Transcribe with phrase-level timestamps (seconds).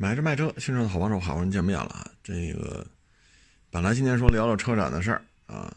[0.00, 2.12] 买车卖车，新车的好帮手，好不容易见面了。
[2.22, 2.86] 这个
[3.68, 5.74] 本来今天说聊聊车展的事儿啊，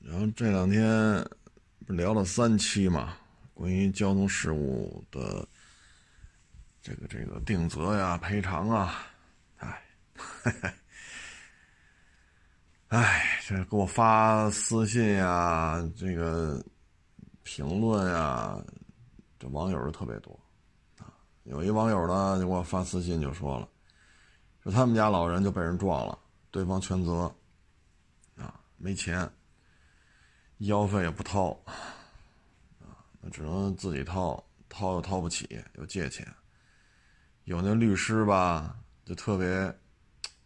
[0.00, 0.80] 然后这两天
[1.88, 3.16] 聊了三期嘛，
[3.52, 5.44] 关于交通事故的
[6.80, 9.06] 这个这个定责呀、赔偿啊，
[9.56, 9.82] 哎，
[12.90, 16.64] 哎，这给我发私信呀，这个
[17.42, 18.56] 评论呀，
[19.36, 20.38] 这网友特别多。
[21.44, 23.68] 有一网友呢，就给我发私信，就说了，
[24.62, 26.18] 说他们家老人就被人撞了，
[26.50, 27.30] 对方全责，
[28.36, 29.30] 啊，没钱，
[30.56, 31.50] 医药费也不掏，
[32.80, 36.26] 啊，那只能自己掏，掏又掏不起，又借钱，
[37.44, 38.74] 有那律师吧，
[39.04, 39.78] 就特别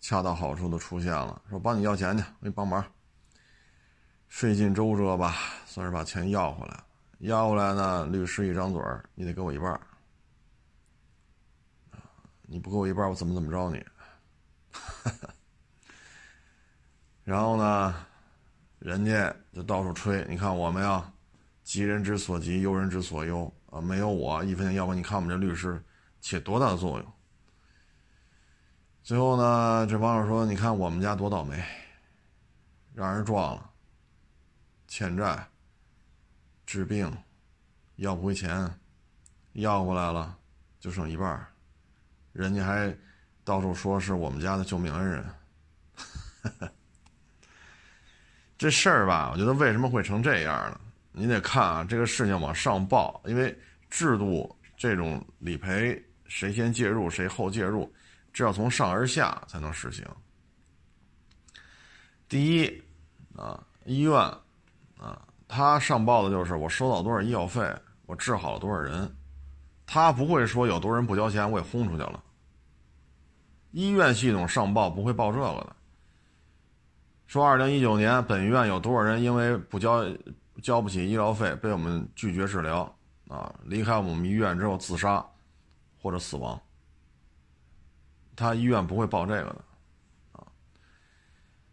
[0.00, 2.84] 恰到好处的出现了，说帮你要钱去，我给你帮忙，
[4.26, 6.82] 费尽周折吧，算是把钱要回来，
[7.20, 8.82] 要回来呢，律师一张嘴
[9.14, 9.80] 你得给我一半。
[12.50, 13.84] 你不给我一半，我怎么怎么着你？
[17.22, 18.06] 然后呢，
[18.78, 20.24] 人家就到处吹。
[20.26, 21.12] 你看我们呀，
[21.62, 23.82] 急人之所急，忧人之所忧啊！
[23.82, 25.84] 没有我一分钱要不你看我们这律师
[26.22, 27.12] 起多大的作用？
[29.02, 31.62] 最后呢，这网友说：“你看我们家多倒霉，
[32.94, 33.70] 让人撞了，
[34.86, 35.46] 欠债，
[36.64, 37.14] 治病，
[37.96, 38.74] 要不回钱，
[39.52, 40.38] 要过来了
[40.80, 41.46] 就剩一半。”
[42.38, 42.96] 人家还
[43.42, 45.24] 到处说是我们家的救命恩人，
[48.56, 50.80] 这事儿吧，我觉得为什么会成这样呢？
[51.10, 53.52] 你得看啊，这个事情往上报，因为
[53.90, 57.92] 制度这种理赔，谁先介入谁后介入，
[58.32, 60.06] 这要从上而下才能实行。
[62.28, 62.82] 第一
[63.34, 64.14] 啊，医院
[64.96, 67.68] 啊，他上报的就是我收到多少医药费，
[68.06, 69.12] 我治好了多少人，
[69.86, 72.22] 他不会说有多少人不交钱，我也轰出去了。
[73.78, 75.76] 医院系统上报不会报这个的，
[77.28, 80.04] 说二零一九年本院有多少人因为不交
[80.60, 82.92] 交不起医疗费被我们拒绝治疗
[83.28, 85.24] 啊，离开我们医院之后自杀
[86.02, 86.60] 或者死亡，
[88.34, 89.64] 他医院不会报这个的
[90.32, 90.42] 啊。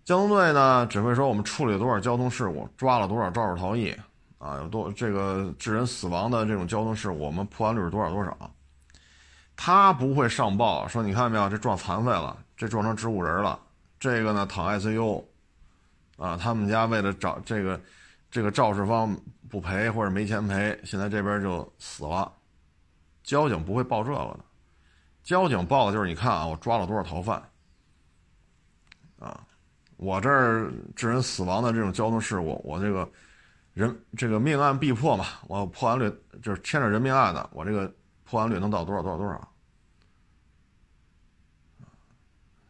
[0.04, 3.92] 交通队呢只会说我们处理了多少交通事故，抓了多少肇事逃逸
[4.38, 8.52] 啊，有多这个致人死亡的这种交通事故，我们破案率是多少多少。
[9.58, 13.58] 他不会上报说，你看到没有，这撞残废了，这撞成植物人了，
[13.98, 15.24] 这个呢躺 ICU，
[16.18, 17.80] 啊，他们家为了找这个，
[18.30, 19.18] 这个肇事方
[19.50, 22.32] 不赔或者没钱赔，现在这边就死了。
[23.24, 24.40] 交警不会报这个的，
[25.24, 27.42] 交警报的就是你看啊，我抓了多少逃犯，
[29.20, 29.40] 啊，
[29.96, 33.10] 我这儿致人死亡的这种交通事故，我这个
[33.74, 37.90] 人这个命案必破嘛，我破案率就是牵扯人命案的，我这个。
[38.26, 39.52] 破案率能到多少多少多少？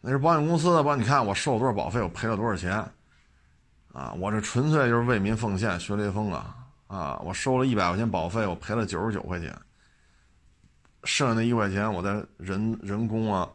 [0.02, 0.96] 那是保险公司的吧？
[0.96, 2.86] 你看我收了多少保费，我赔了多少钱？
[3.92, 6.56] 啊，我这纯粹就是为民奉献，学雷锋啊！
[6.86, 9.58] 啊，我收了一百块钱保费，我赔了九十九块钱，
[11.06, 13.50] 剩下那一块钱我在人人工啊、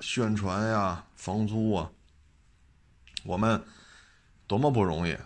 [0.00, 1.88] 宣传呀、房租啊，
[3.24, 3.62] 我们
[4.48, 5.16] 多么不容易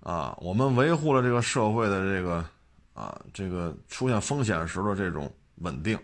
[0.00, 0.34] 啊！
[0.40, 2.42] 我们维护了这个社会的这个。
[2.98, 5.96] 啊，这个出现风险时的这种稳定，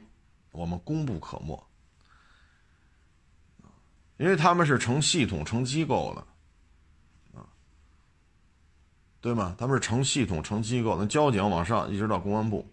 [0.53, 1.61] 我们功不可没。
[4.17, 7.45] 因为他们是成系统、成机构的，啊，
[9.21, 9.57] 对吗？
[9.59, 12.65] 他们是成系统、成机构，那交警往上一直到公安部，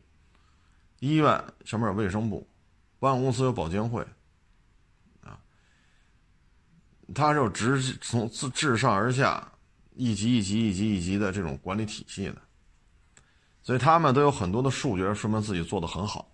[1.00, 2.48] 医院上面有卫生部，
[3.00, 4.06] 保险公司有保监会，
[5.22, 5.42] 啊，
[7.16, 9.52] 它是有直从自自上而下
[9.96, 12.40] 一级一级一级一级的这种管理体系的。
[13.64, 16.32] 所以他们都有很多的数据，说明自己做的很好，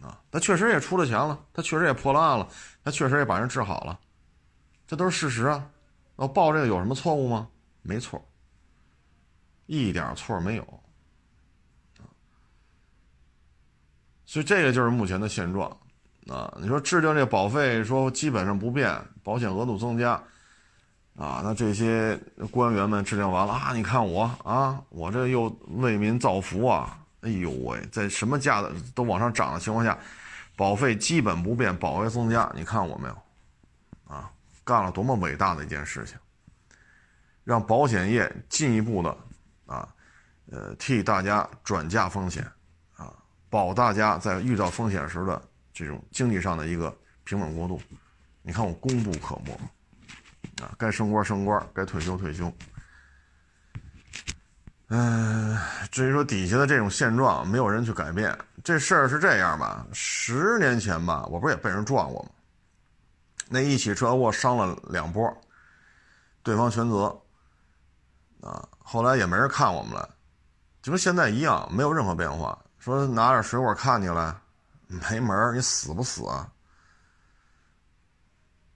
[0.00, 2.46] 啊，他确实也出了钱了，他确实也破了案了，
[2.82, 3.98] 他确实也把人治好了，
[4.86, 5.70] 这都是事实啊。
[6.16, 7.48] 我报这个有什么错误吗？
[7.82, 8.22] 没错，
[9.66, 10.80] 一点错没有，
[14.26, 15.68] 所以这个就是目前的现状，
[16.28, 20.22] 啊，你说制定这保费说基本上不变，保险额度增加。
[21.16, 22.18] 啊，那这些
[22.50, 25.44] 官员们制定完了啊，你看我啊，我这又
[25.76, 29.96] 为民造福啊，哎呦喂，在什么价的都往上涨的情况下，
[30.56, 33.16] 保费基本不变，保费增加，你看我没有？
[34.12, 34.28] 啊，
[34.64, 36.18] 干了多么伟大的一件事情，
[37.44, 39.16] 让保险业进一步的
[39.66, 39.88] 啊，
[40.50, 42.44] 呃，替大家转嫁风险，
[42.96, 43.14] 啊，
[43.48, 45.40] 保大家在遇到风险时的
[45.72, 47.80] 这种经济上的一个平稳过渡，
[48.42, 49.56] 你看我功不可没。
[50.78, 52.52] 该升官升官，该退休退休。
[54.88, 55.58] 嗯，
[55.90, 58.36] 至于说底下的这种现状，没有人去改变。
[58.62, 59.84] 这事儿是这样吧？
[59.92, 62.30] 十年前吧，我不是也被人撞过吗？
[63.48, 65.30] 那一起车祸伤了两波，
[66.42, 67.06] 对方全责。
[68.42, 70.08] 啊，后来也没人看我们了，
[70.82, 72.58] 就跟现在一样，没有任何变化。
[72.78, 74.34] 说拿点水果看你来，
[74.86, 76.46] 没门你死不死啊？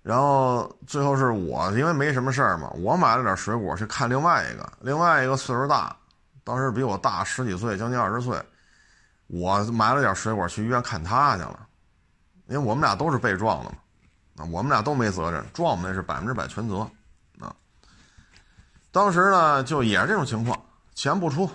[0.02, 5.94] 然后最后是我，因为没什么事儿嘛，我买了点水果去看另外一个，另外一个岁数大，
[6.44, 8.42] 当时比我大十几岁，将近二十岁，
[9.26, 11.66] 我买了点水果去医院看他去了，
[12.46, 13.76] 因为我们俩都是被撞的嘛，
[14.36, 16.78] 啊，我们俩都没责任，撞我们那是百分之百全责，
[17.40, 17.54] 啊，
[18.90, 20.58] 当时呢就也是这种情况，
[20.94, 21.50] 钱不出，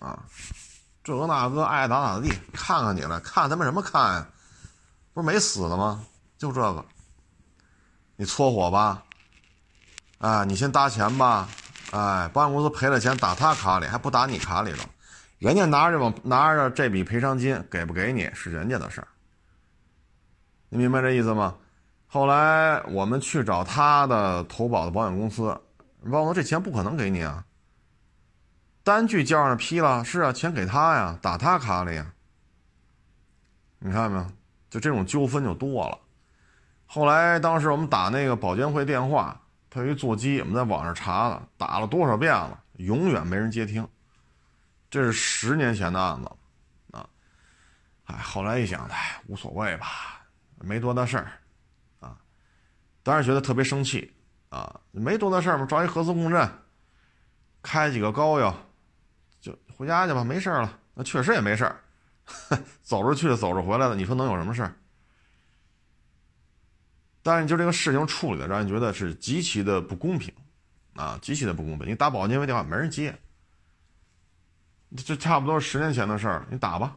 [0.00, 0.18] 啊，
[1.02, 4.26] 这个那个爱咋咋地，看看你了，看他妈什么看呀？
[5.14, 6.04] 不是没死的吗？
[6.36, 6.84] 就这个。
[8.16, 9.02] 你搓火吧，
[10.18, 11.48] 哎，你先搭钱吧，
[11.90, 14.88] 哎，保险公司赔了钱打他卡里，还不打你卡里头，
[15.38, 19.08] 人家拿着往拿着这笔赔偿金给不给你是人家的事儿，
[20.68, 21.56] 你明白这意思吗？
[22.06, 25.48] 后来我们去找他的投保的保险公司，
[26.04, 27.44] 保险公司这钱不可能给你啊，
[28.84, 32.12] 单据交上批了，是啊，钱给他呀，打他卡里呀，
[33.78, 34.26] 你看没有？
[34.70, 35.98] 就这种纠纷就多了。
[36.94, 39.40] 后来，当时我们打那个保监会电话，
[39.70, 43.88] 他有一座机，我们在网上查了，打了多少遍了，永远没人接听。
[44.90, 46.30] 这是十年前的案子，
[46.90, 47.08] 啊，
[48.04, 50.20] 哎，后来一想，哎，无所谓吧，
[50.60, 51.32] 没多大事儿，
[52.00, 52.14] 啊，
[53.02, 54.12] 当时觉得特别生气，
[54.50, 56.46] 啊，没多大事儿嘛，装一核磁共振，
[57.62, 58.54] 开几个膏药，
[59.40, 60.78] 就回家去吧，没事儿了。
[60.92, 61.80] 那确实也没事儿，
[62.82, 64.74] 走着去，走着回来的，你说能有什么事儿？
[67.22, 70.34] 但是就这个事情处理的，让人觉得是极其的不公平，
[70.94, 71.88] 啊，极其的不公平。
[71.88, 73.16] 你打保监会电话没人接，
[75.06, 76.96] 这差不多十年前的事儿，你打吧，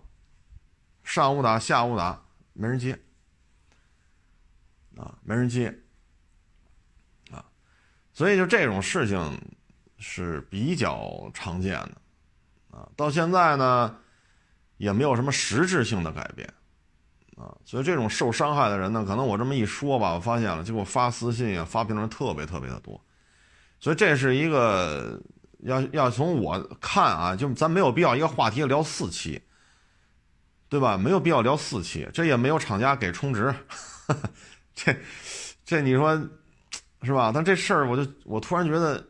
[1.04, 2.20] 上午打，下午打，
[2.54, 3.00] 没人接，
[4.98, 5.68] 啊，没人接，
[7.30, 7.46] 啊，
[8.12, 9.40] 所以就这种事情
[10.00, 12.02] 是比较常见的，
[12.72, 13.96] 啊，到现在呢，
[14.78, 16.52] 也没有什么实质性的改变。
[17.36, 23.00] 啊，所以这种受伤害的人呢，可能我这么一说吧，我发现了，就给我发私信啊、发评论特别特别的多，
[23.80, 25.22] 所以这是一个
[25.60, 29.42] 要要从我看啊，就咱没有必要一个话题聊四期，
[30.70, 30.98] 对吧？
[30.98, 33.54] 没有必要聊四期，这也没有厂家给充值，
[34.74, 34.96] 这
[35.66, 36.16] 这你说
[37.02, 37.34] 是吧？
[37.36, 39.06] 但这事儿我就我突然觉得，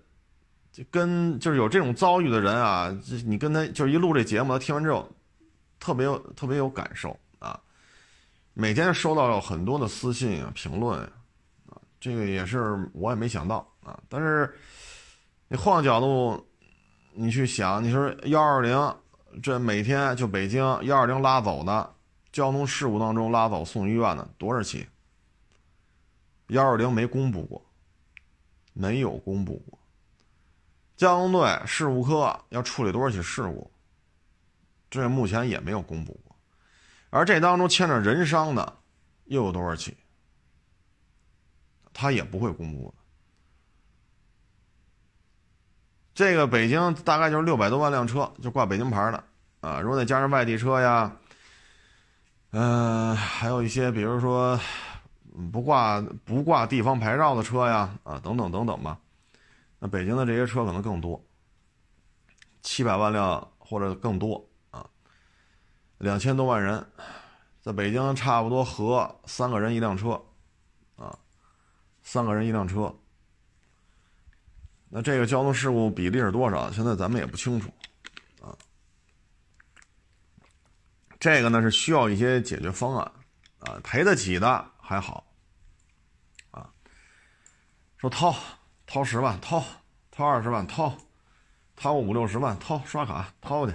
[0.71, 2.91] 就跟就是有这种遭遇的人啊，
[3.23, 5.07] 你跟他就是一录这节目，他听完之后
[5.79, 7.15] 特别有特别有感受。
[8.57, 10.97] 每天收到很多的私信啊、评论
[11.67, 13.99] 啊，这个也是我也没想到啊。
[14.07, 14.55] 但是
[15.49, 16.41] 你换个角度，
[17.11, 18.95] 你去想，你说幺二零
[19.43, 21.93] 这每天就北京幺二零拉走的
[22.31, 24.87] 交通事故当中拉走送医院的多少起？
[26.47, 27.61] 幺二零没公布过，
[28.71, 29.77] 没有公布过。
[30.95, 33.69] 交通队事故科要处理多少起事故？
[34.89, 36.17] 这目前也没有公布。
[37.15, 38.77] 而这当中牵扯人伤的，
[39.23, 39.95] 又有多少起？
[41.93, 42.95] 他也不会公布的。
[46.13, 49.23] 这个北京大概就是六百多万辆车，就挂北京牌的
[49.61, 49.79] 啊。
[49.79, 51.15] 如果再加上外地车呀，
[52.51, 54.59] 嗯，还有一些比如说
[55.53, 58.99] 不挂不挂地方牌照的车呀，啊，等等等等吧。
[59.79, 61.23] 那北京的这些车可能更多，
[62.61, 64.45] 七百万辆或者更多。
[65.97, 66.85] 两千多万人，
[67.61, 70.21] 在北京差不多合三个人一辆车，
[70.97, 71.17] 啊，
[72.03, 72.93] 三个人一辆车。
[74.89, 76.71] 那这个交通事故比例是多少？
[76.71, 77.73] 现在咱们也不清楚，
[78.41, 78.55] 啊，
[81.19, 83.11] 这个呢是需要一些解决方案，
[83.59, 85.25] 啊，赔得起的还好，
[86.51, 86.69] 啊，
[87.97, 88.35] 说掏
[88.85, 89.63] 掏十万，掏
[90.11, 90.95] 掏二十万，掏
[91.75, 93.73] 掏个五六十万，掏刷卡掏去。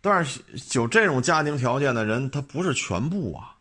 [0.00, 0.40] 但是
[0.74, 3.56] 有这种家庭条件的人，他不是全部啊，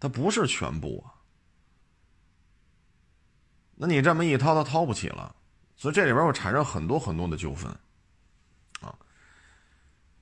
[0.00, 1.14] 他不是全部啊。
[3.76, 5.34] 那你这么一掏，他掏不起了，
[5.76, 7.70] 所以这里边会产生很多很多的纠纷，
[8.80, 8.92] 啊，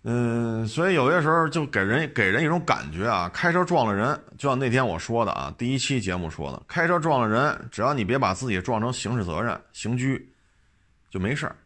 [0.03, 10.31] 嗯，所以有些时候就给人给人一种感觉啊，开车撞了人，就像那天我说的啊，第一期节目说的，开车撞了人，只要你别把自己撞成刑事责任、刑拘，
[11.09, 11.57] 就没事儿。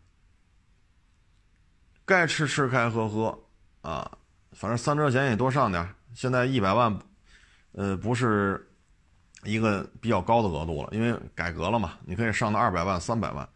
[2.09, 3.39] 该吃吃，该喝喝，
[3.83, 4.11] 啊，
[4.53, 6.99] 反正三车险也多上点现在一百万，
[7.73, 8.67] 呃，不是
[9.45, 13.47] 一个比较高的额度了，因为改革了嘛，你可以上到二百万、三百万，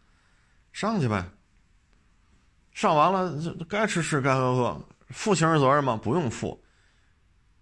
[0.71, 1.25] 上去呗，
[2.73, 4.79] 上完了这该吃吃该喝喝，
[5.09, 5.99] 负刑事责任吗？
[6.01, 6.63] 不用负。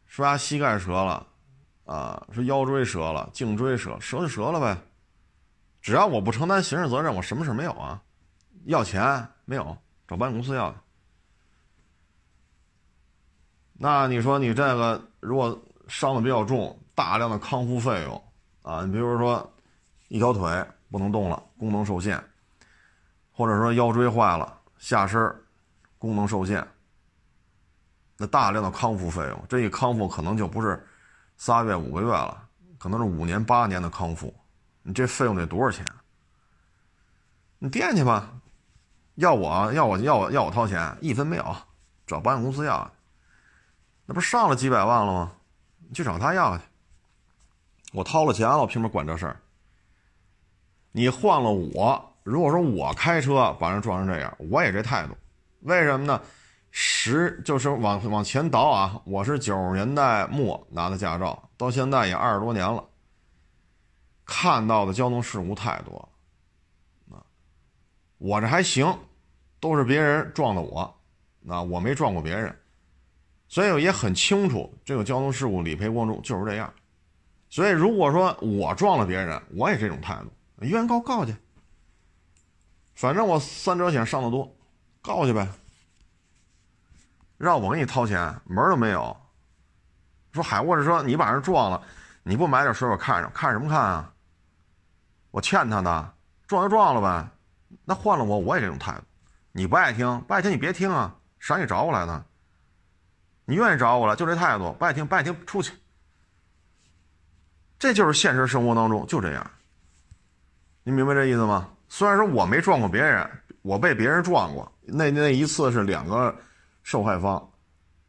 [0.05, 1.25] 说他膝盖折了，
[1.85, 4.77] 啊，说腰椎折了，颈椎折，折就折了呗。
[5.81, 8.03] 只要我不承担刑事责任，我什么事没有啊？
[8.65, 9.77] 要钱没有？
[10.11, 10.75] 找保险公司要。
[13.71, 18.21] 那你说你这个如果伤的比较重，大量的康复费用
[18.61, 19.49] 啊，你比如说
[20.09, 22.21] 一条腿不能动了，功能受限，
[23.31, 25.33] 或者说腰椎坏了，下身
[25.97, 26.67] 功能受限，
[28.17, 30.85] 那大量的康复费用，这一康复可能就不是
[31.37, 34.35] 仨月五个月了，可能是五年八年的康复，
[34.83, 35.85] 你这费用得多少钱？
[37.59, 38.29] 你垫去吧，
[39.15, 41.55] 要我要我要我要我掏钱，一分没有，
[42.07, 42.91] 找保险公司要。
[44.05, 45.31] 那不上了几百万了吗？
[45.87, 46.63] 你去找他要去。
[47.93, 49.37] 我掏了钱了，我凭什么管这事儿？
[50.91, 55.15] 你换了我，如果说我开车把人撞成这样，我也这态度。
[55.61, 56.21] 为什么呢？
[56.71, 62.81] 十就是往往前倒啊，我是九十年代末拿的驾照，到现在也二十多年了，
[64.25, 66.07] 看到的交通事故太多。
[68.23, 68.95] 我这还行，
[69.59, 70.95] 都是别人撞的我，
[71.39, 72.55] 那我没撞过别人。
[73.47, 76.71] 所以也很清楚，这个交通事故理赔过程中就是这样。
[77.49, 81.35] 所以如果说我撞了别人，我也这种态度，原告告去，
[82.93, 84.55] 反正我三者险上的多，
[85.01, 85.47] 告去呗。
[87.39, 89.17] 让我给你掏钱，门都没有。
[90.31, 91.81] 说海沃是说你把人撞了，
[92.21, 94.13] 你不买点水果看着看什么看啊？
[95.31, 96.13] 我欠他的，
[96.45, 97.27] 撞就撞了呗。
[97.85, 99.01] 那换了我，我也这种态度。
[99.51, 102.25] 你不爱听，不爱听你别听啊，谁让你找我来的？
[103.45, 105.73] 你愿意找我了，就这态度，不爱听不爱听，出去。
[107.77, 109.51] 这就是现实生活当中就这样。
[110.83, 111.67] 你明白这意思吗？
[111.89, 113.29] 虽然说我没撞过别人，
[113.61, 116.33] 我被别人撞过，那那一次是两个
[116.83, 117.51] 受害方，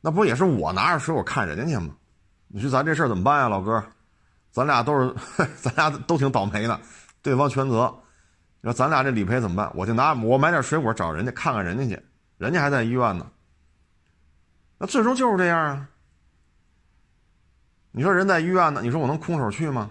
[0.01, 1.95] 那不也是我拿着水果看人家去吗？
[2.47, 3.83] 你说咱这事儿怎么办呀，老哥？
[4.51, 5.15] 咱俩都是，
[5.57, 6.81] 咱俩都挺倒霉的，
[7.23, 7.93] 对方全责。
[8.63, 9.71] 你说咱俩这理赔怎么办？
[9.75, 12.03] 我就拿我买点水果找人家看看人家去，
[12.39, 13.31] 人家还在医院呢。
[14.79, 15.89] 那最终就是这样啊！
[17.91, 19.91] 你说人在医院呢，你说我能空手去吗？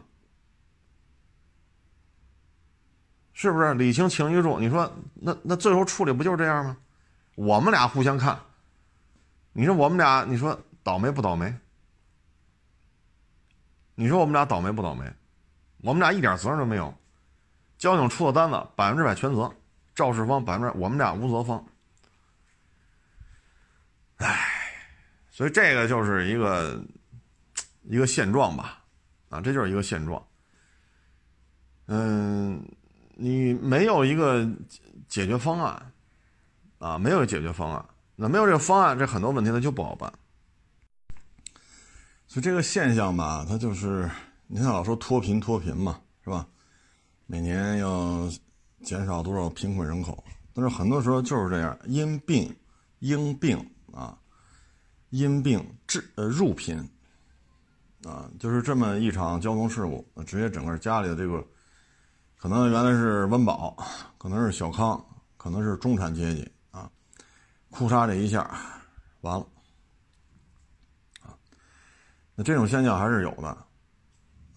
[3.34, 4.62] 是不是理清情意重？
[4.62, 6.78] 你说那那最后处理不就是这样吗？
[7.36, 8.40] 我们俩互相看，
[9.52, 11.54] 你说我们俩，你说倒霉不倒霉？
[13.96, 15.12] 你说我们俩倒霉不倒霉？
[15.82, 16.94] 我们俩一点责任都没有，
[17.82, 19.52] 交警出的单子百分之百全责，
[19.96, 21.66] 肇事方百分之我们俩无责方。
[24.18, 24.50] 唉。
[25.34, 26.80] 所以这个就是一个
[27.84, 28.84] 一个现状吧，
[29.30, 30.24] 啊，这就是一个现状。
[31.88, 32.64] 嗯，
[33.16, 34.48] 你没有一个
[35.08, 35.92] 解决方案，
[36.78, 37.84] 啊，没有解决方案，
[38.16, 40.14] 那没有这个方案，这很多问题它就不好办。
[42.28, 44.08] 所以这个现象吧，它就是
[44.46, 46.46] 你看老说脱贫脱贫嘛，是吧？
[47.32, 48.30] 每年要
[48.84, 50.22] 减少多少贫困人口，
[50.54, 52.54] 但是很多时候就是这样，因病
[53.00, 53.58] 因病
[53.94, 54.18] 啊。
[55.12, 56.78] 因病致呃入贫，
[58.06, 61.46] 啊，就是这么一场交通事故，直接整个家里的这个，
[62.38, 63.76] 可能原来是温饱，
[64.18, 66.90] 可能是小康，可能是中产阶级啊，
[67.70, 68.50] 哭嚓这一下，
[69.20, 69.46] 完了，
[71.22, 71.36] 啊，
[72.34, 73.48] 那这种现象还是有的，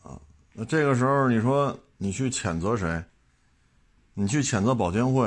[0.05, 0.21] 啊，
[0.53, 3.03] 那这个时候你说你去谴责谁？
[4.13, 5.27] 你去谴责保监会，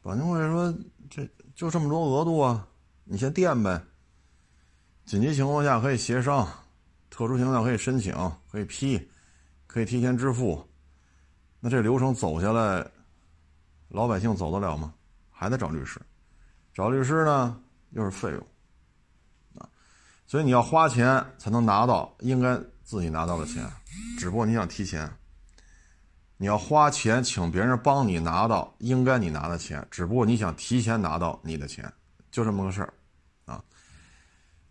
[0.00, 0.74] 保监会说
[1.10, 2.66] 这就这么多额度啊，
[3.04, 3.78] 你先垫呗。
[5.04, 6.48] 紧急情况下可以协商，
[7.10, 8.14] 特殊情况下可以申请，
[8.50, 9.10] 可以批，
[9.66, 10.66] 可以提前支付。
[11.60, 12.90] 那这流程走下来，
[13.88, 14.94] 老百姓走得了吗？
[15.28, 16.00] 还得找律师，
[16.72, 18.46] 找律师呢又是费用
[19.58, 19.68] 啊。
[20.26, 23.70] 所以你要花钱才能拿到应该自己拿到的钱，
[24.18, 25.06] 只不过你想提前。
[26.42, 31.84] 你要花钱请别人帮你拿到应该你拿的钱，只不过你想提前拿到你的钱，
[32.30, 32.94] 就这么个事儿。
[33.44, 33.62] 啊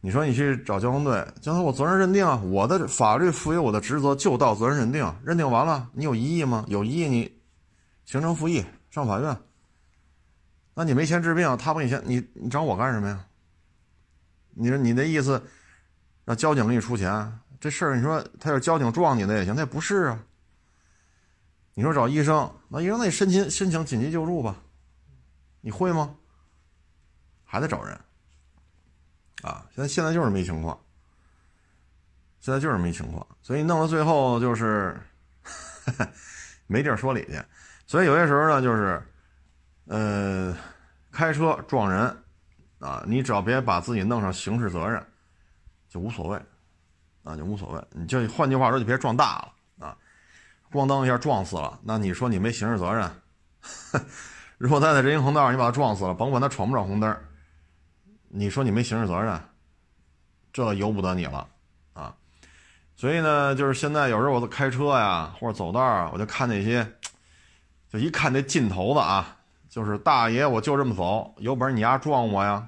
[0.01, 6.65] 你说你去找交通队，交通我责任认定啊，我的法律赋予我的职责就到责任认定，认定完了，你有异议吗？
[6.67, 7.39] 有异议你
[8.03, 9.37] 行政复议上法院。
[10.73, 13.23] 那你没钱治病，他不给你钱，你你找我干什么呀？
[14.55, 15.39] 你说你的意思
[16.25, 17.31] 让交警给你出钱？
[17.59, 20.19] 这事儿你说他要交警撞你的也行，他也不是啊。
[21.79, 24.53] 你说找医生，那医生那你申请申请紧急救助吧，
[25.61, 26.13] 你会吗？
[27.45, 27.97] 还得找人。
[29.43, 30.77] 啊，现在现在就是没情况，
[32.41, 34.99] 现在就是没情况，所以弄到最后就是
[36.67, 37.41] 没地儿说理去，
[37.87, 39.01] 所以有些时候呢，就是，
[39.85, 40.53] 呃，
[41.13, 42.13] 开车撞人，
[42.79, 45.01] 啊，你只要别把自己弄上刑事责任，
[45.87, 46.37] 就无所谓，
[47.23, 47.81] 啊，就无所谓。
[47.91, 49.53] 你就换句话说，就别撞大了，
[50.71, 53.09] 咣当一下撞死了，那你说你没刑事责任？
[54.57, 57.17] 如果他在人行横道，你把他撞死了，甭管他闯不闯红灯，
[58.27, 59.39] 你说你没刑事责任，
[60.53, 61.47] 这由不得你了
[61.93, 62.15] 啊。
[62.95, 66.85] 所以呢，就是现在有时候我开车呀，或者走道啊，我就看那些，
[67.89, 69.37] 就一看那劲头子啊，
[69.69, 72.67] 就是大爷，我就这么走，有本事你丫撞我呀！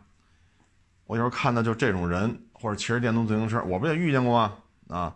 [1.06, 4.54] 我有时候看到就这种人，或者骑着电动自行车，我不也遇见过吗？
[4.88, 5.16] 啊，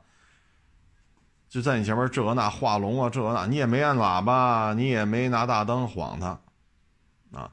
[1.56, 6.38] 就在你前面这那画龙啊，这那，你也没按喇叭，你也没拿大灯晃他，
[7.32, 7.50] 啊，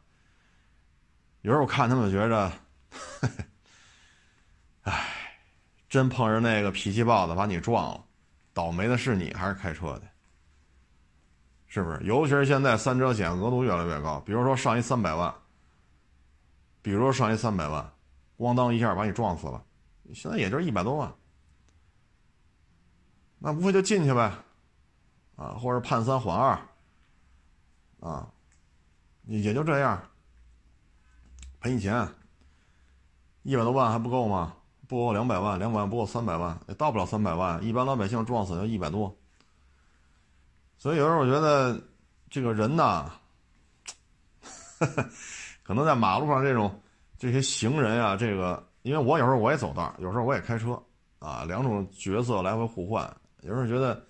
[1.42, 2.52] 有时候我看他们觉着，
[4.82, 5.06] 唉。
[5.88, 8.04] 真碰上那个脾气暴的把你撞了，
[8.52, 10.02] 倒霉的是你还是开车的？
[11.68, 12.00] 是不是？
[12.02, 15.32] 尤其是现在三者险额度越来越高，比如说上一三百万，
[16.82, 17.88] 比如说上一三百万，
[18.36, 19.62] 咣当一下把你撞死了，
[20.12, 21.14] 现在也就是一百多万，
[23.44, 24.32] 那无非就进去呗，
[25.34, 26.56] 啊，或者判三缓二，
[27.98, 28.28] 啊，
[29.24, 30.00] 也就这样，
[31.58, 32.08] 赔你钱，
[33.42, 34.54] 一百多万还不够吗？
[34.86, 37.60] 不够两百万，两百万不够三百万，也到不了三百万。
[37.64, 39.12] 一般老百姓撞死就一百多。
[40.78, 41.82] 所以有时候我觉得，
[42.30, 43.10] 这个人呐，
[45.64, 46.80] 可能在马路上这种
[47.18, 50.80] 这些行人啊，这个，因为我有时候我也走道，有时候我也开车，
[51.18, 53.12] 啊，两种角色来回互换。
[53.42, 54.06] 有时候觉得，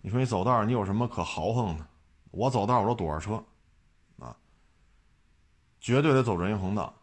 [0.00, 1.86] 你说你走道，你有什么可豪横的？
[2.30, 3.44] 我走道我都躲着车，
[4.18, 4.36] 啊，
[5.80, 6.94] 绝对得走人行横道，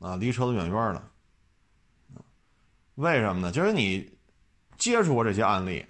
[0.00, 1.02] 啊，离车子远远的。
[2.96, 3.50] 为什么呢？
[3.50, 4.18] 就是你
[4.76, 5.86] 接触过这些案例，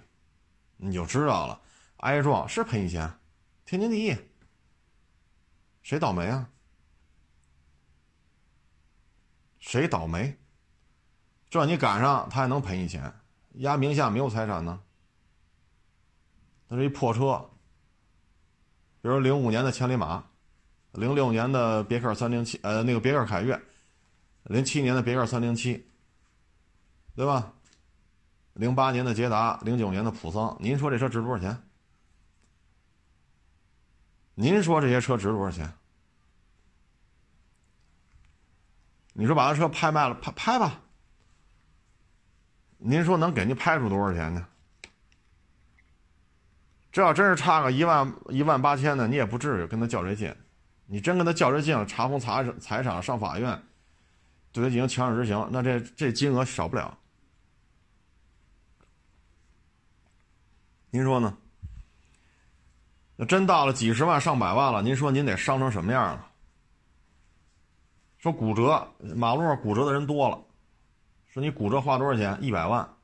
[0.77, 1.61] 你就知道了。
[1.97, 3.11] 挨撞是赔你钱，
[3.65, 4.15] 天经地义。
[5.83, 6.49] 谁倒霉啊？
[9.59, 10.37] 谁倒霉？
[11.49, 13.11] 这你赶上，他还能赔你钱。
[13.55, 14.81] 压名下没有财产呢。
[16.75, 17.49] 那是一破车，
[19.01, 20.23] 比如零五年的千里马，
[20.91, 23.59] 零六年的别克三零七，呃，那个别克凯越，
[24.43, 25.83] 零七年的别克三零七。
[27.15, 27.53] 对吧？
[28.51, 31.63] 零八年的捷达，零九年的普桑，您说这车值多少钱？
[34.33, 35.73] 您说这些车值多少钱？
[39.13, 40.81] 你说把这车拍卖了，拍拍吧。
[42.77, 44.45] 您说能给您拍出多少钱呢？
[46.95, 50.33] 这要真是差个一万一万八千的，你也不至于跟他较这劲。
[50.85, 53.61] 你真跟他较这劲了，查封财财产，上法院，
[54.53, 56.97] 对他进行强制执行，那这这金额少不了。
[60.89, 61.37] 您说呢？
[63.17, 66.25] 那真到了几十万、上百万了，您说您得伤成什么样了？
[68.19, 70.41] 说骨折，马路上骨折的人多了，
[71.27, 72.37] 说你骨折花多少钱？
[72.41, 72.94] 一百万。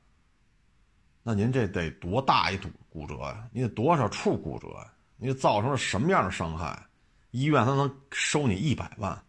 [1.24, 3.48] 那您这得多大一骨骨折呀？
[3.52, 4.92] 你得多少处骨折呀？
[5.18, 6.88] 你造成了什么样的伤害？
[7.30, 9.24] 医院他能收你一百万？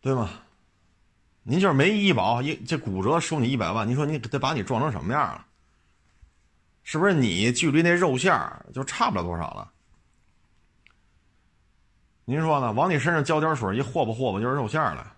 [0.00, 0.30] 对吗？
[1.42, 5.46] 您就是没医保，一这骨折收你一百万，您说你得把你撞成什么样了？
[6.82, 8.32] 是不是你距离那肉馅
[8.72, 9.72] 就差不了多少了？
[12.24, 12.72] 您说呢？
[12.72, 15.15] 往你身上浇点水，一和吧和吧就是肉馅了。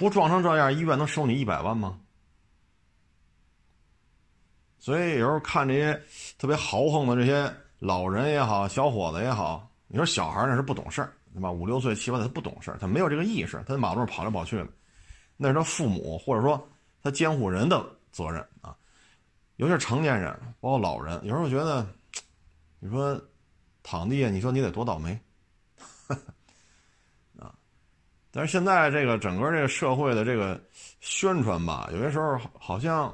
[0.00, 2.00] 不撞成这样，医院能收你一百万吗？
[4.78, 6.02] 所以有时候看这些
[6.38, 11.12] 特别豪横的这些老人也好，小伙子也好，你说小孩那是不懂事儿。
[11.32, 11.48] 对吧？
[11.48, 14.66] 五六岁、七八岁，他不懂事他没有这个意识，他在马路上跑来跑去的，
[15.36, 16.68] 那是他父母或者说
[17.02, 18.76] 他监护人的责任啊。
[19.54, 21.86] 尤其是成年人，包括老人，有时候觉得，
[22.80, 23.20] 你说
[23.84, 25.16] 躺地下，你说你得多倒霉
[27.38, 27.54] 啊！
[28.32, 30.62] 但是现在这个整个这个社会的这个
[31.00, 33.12] 宣传吧，有些时候好像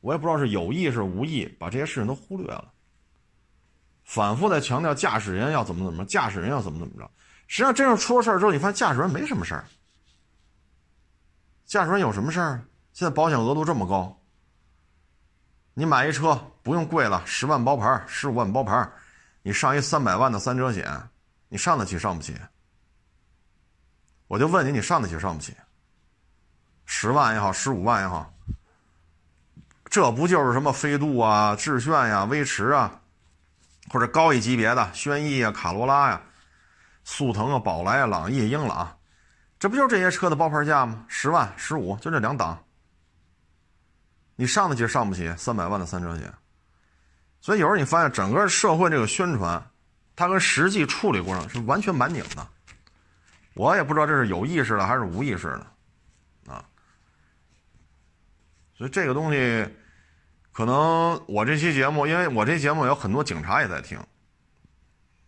[0.00, 2.72] 我也不知道是有意是无意，把这些事情都忽略了，
[4.02, 7.10] 反复在强调驾驶人要怎么怎么，驾驶人要怎么怎么着。
[7.48, 9.64] 实际上，真正出了事儿之后，你发现驾驶员没什么事儿。
[11.66, 12.62] 驾驶员有什么事儿？
[12.92, 14.20] 现在保险额度这么高，
[15.74, 18.90] 你买一车不用贵了，十万包牌，十五万包牌，
[19.42, 20.90] 你上一三百万的三者险，
[21.48, 22.34] 你上得起上不起？
[24.30, 25.52] 我就问你，你上得起上不起？
[26.86, 28.32] 十万也好，十五万也好，
[29.86, 33.00] 这不就是什么飞度啊、致炫呀、威驰啊，
[33.88, 36.22] 或者高一级别的轩逸啊、卡罗拉呀？
[37.02, 38.96] 速腾啊，宝来啊，朗逸、英朗，
[39.58, 41.04] 这不就是这些车的包牌价吗？
[41.08, 42.56] 十万、十五，就这两档。
[44.36, 45.34] 你上得起上不起？
[45.36, 46.32] 三百万的三车险。
[47.40, 49.60] 所以有时候你发现整个社会这个宣传，
[50.14, 52.46] 它跟实际处理过程是完全满拧的。
[53.60, 55.66] 我也不知道这是有意识的还是无意识的，
[56.50, 56.64] 啊。
[58.74, 59.68] 所以这个东西，
[60.50, 63.98] 可能我这期节目，因为我这节目有很多警察也在听，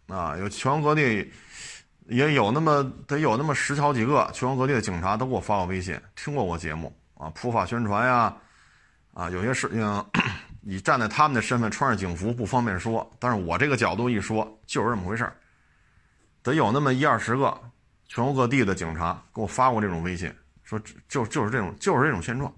[0.06, 1.30] 啊，有全国各地
[2.06, 8.34] 也有那么得有那么十好几个全国各地的警察都给我发过微信，听过我节目啊，普法宣传呀，
[9.12, 10.04] 啊，有些事情。
[10.64, 15.36] 你站在他们的身份，穿着警服不方便说，但是我这个角度一说，就是这么回事儿。
[16.40, 17.60] 得有那么一二十个
[18.12, 20.30] 全国各地的警察给我发过这种微信，
[20.62, 22.54] 说就就是这种就是这种现状。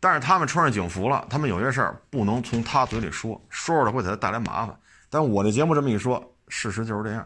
[0.00, 4.76] 但是他们穿上警服了，他们有些事儿不能从他嘴里说，说出来会给他带来麻烦。
[5.08, 7.24] 但我这节目这么一说，事实就是这样，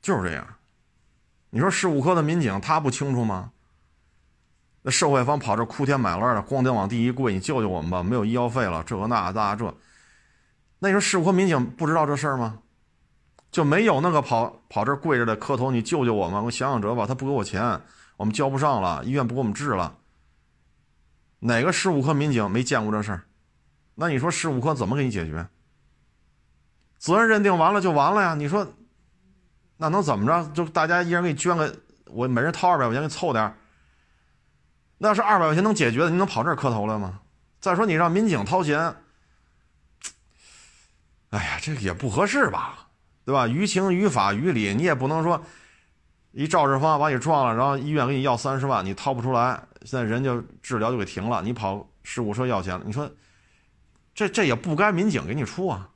[0.00, 0.46] 就是这样。
[1.50, 3.52] 你说事务科的民警他不清楚吗？
[4.80, 8.02] 那社会方跑这哭天买泪的，咣当往地一跪，你救救我们吧！
[8.02, 9.74] 没有医药费了，这个那那这，
[10.78, 12.58] 那你说事故民警不知道这事儿吗？
[13.50, 16.44] 就没有那个跑跑这跪着的磕头，你救救我们！
[16.44, 17.80] 我想想辙吧，他不给我钱，
[18.16, 19.96] 我们交不上了，医院不给我们治了。
[21.40, 23.22] 哪个事务科民警没见过这事儿？
[23.94, 25.48] 那你说事务科怎么给你解决？
[26.98, 28.34] 责任认定完了就完了呀？
[28.34, 28.66] 你说
[29.78, 30.50] 那能怎么着？
[30.52, 31.74] 就大家一人给你捐个，
[32.06, 33.54] 我每人掏二百块钱，给凑点
[34.98, 37.20] 那是二百块钱能解决的，你能跑这儿磕头来吗？
[37.58, 38.94] 再说你让民警掏钱，
[41.30, 42.89] 哎呀，这个也不合适吧，
[43.30, 43.46] 对吧？
[43.46, 45.40] 于情于法于理，你也不能说
[46.32, 53.08] 一肇事方把你撞了，然后医院给你要三十万，你掏不出来，现在人就治疗就给停了，你跑事故车要钱了，你说
[54.12, 55.90] 这这也不该民警给你出啊。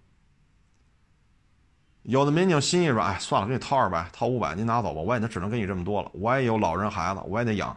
[2.04, 7.76] 有的民警心一软，哎，算了，给你掏二百，掏五百，您拿走吧，我也只能给你这么多了，我也有老人孩子，我也得养。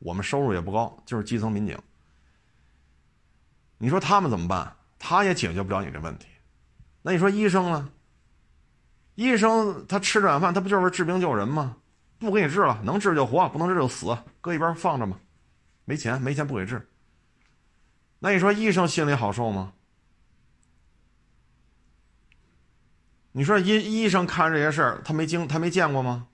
[0.00, 1.78] 我们收入也不高，就是基层民警。
[3.78, 4.74] 你说他们怎么办？
[4.98, 6.26] 他也解决不了你这问题。
[7.02, 7.88] 那你说医生呢？
[9.16, 11.76] 医生他吃这碗饭，他不就是治病救人吗？
[12.18, 15.18] 不给你治了，能治就活，不能治就死，搁一边放着嘛。
[15.84, 16.88] 没钱，没钱不给治。
[18.20, 19.72] 那你说医生心里好受吗？
[23.32, 26.28] 你说医医生看这些事儿，他没经他没见过吗？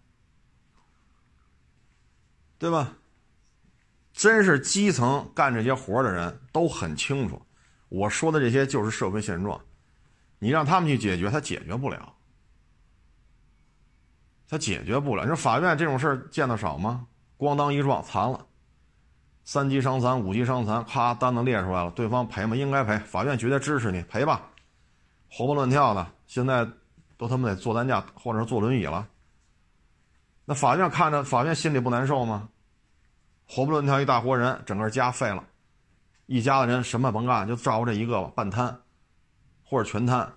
[2.58, 2.96] 对吧？
[4.12, 7.42] 真是基层干这些活的人都很清楚，
[7.88, 9.60] 我说的这些就是社会现状，
[10.38, 12.14] 你让他们去解决，他解决不了，
[14.52, 15.22] 他解决不了。
[15.22, 17.06] 你说法院这种事儿见得少吗？
[17.38, 18.44] 咣当一撞，残了，
[19.44, 22.54] 三级伤残、五级伤残，咔单子列出来了，对方赔吗？
[22.54, 24.42] 应该赔，法院绝对支持你赔吧，
[25.30, 26.68] 活蹦乱跳的，现在
[27.16, 29.08] 都他妈得坐担架或者坐轮椅了，
[30.44, 32.50] 那法院看着，法院心里不难受吗？
[33.48, 35.42] 活蹦乱跳一大活人，整个家废了，
[36.26, 38.78] 一家子人什么甭干，就照顾这一个吧，半瘫，
[39.64, 40.30] 或者全瘫，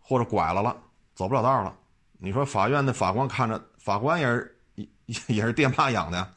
[0.00, 0.74] 或者拐了了，
[1.14, 1.76] 走不了道了。
[2.18, 4.86] 你说法院的法官看着，法官也是也
[5.28, 6.34] 也是爹妈养的，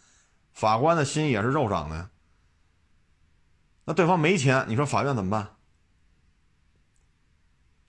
[0.53, 2.09] 法官的心也是肉长的呀。
[3.83, 5.47] 那对方没钱，你说法院怎么办？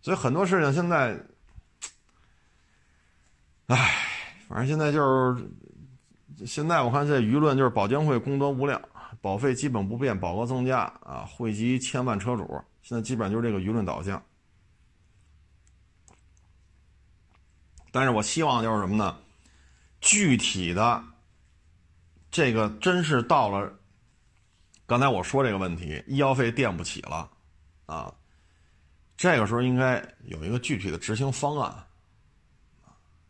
[0.00, 1.18] 所以很多事情现在，
[3.66, 4.06] 唉，
[4.48, 5.50] 反正现在就是。
[6.44, 8.82] 现在我看这舆论就是保监会功德无量，
[9.20, 12.60] 保费基本不变，保额增加啊，惠及千万车主。
[12.82, 14.20] 现在基本上就是这个舆论导向。
[17.92, 19.16] 但是我希望就是什么呢？
[20.00, 21.04] 具体的
[22.28, 23.72] 这个真是到了
[24.86, 27.30] 刚才我说这个问题，医药费垫不起了
[27.86, 28.12] 啊，
[29.16, 31.86] 这个时候应该有一个具体的执行方案。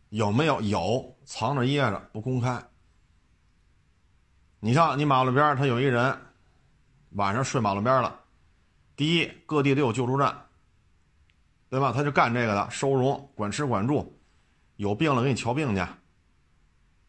[0.09, 0.61] 有没有？
[0.61, 2.63] 有，藏着掖着不公开。
[4.61, 6.17] 你像你马路边他有一人
[7.13, 8.21] 晚上睡马路边了。
[8.95, 10.47] 第一，各地都有救助站，
[11.69, 11.93] 对吧？
[11.93, 14.22] 他就干这个的，收容、管吃管住，
[14.83, 15.87] 有病了给你瞧病去，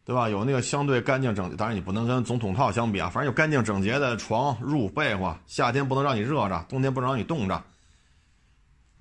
[0.04, 0.28] 对吧？
[0.28, 7.60] 有那个相对干净整，当然你不能跟总统套相比啊，反正有干净整洁的床、褥、被窝，夏天不能让你热着，冬天不能让你冻着，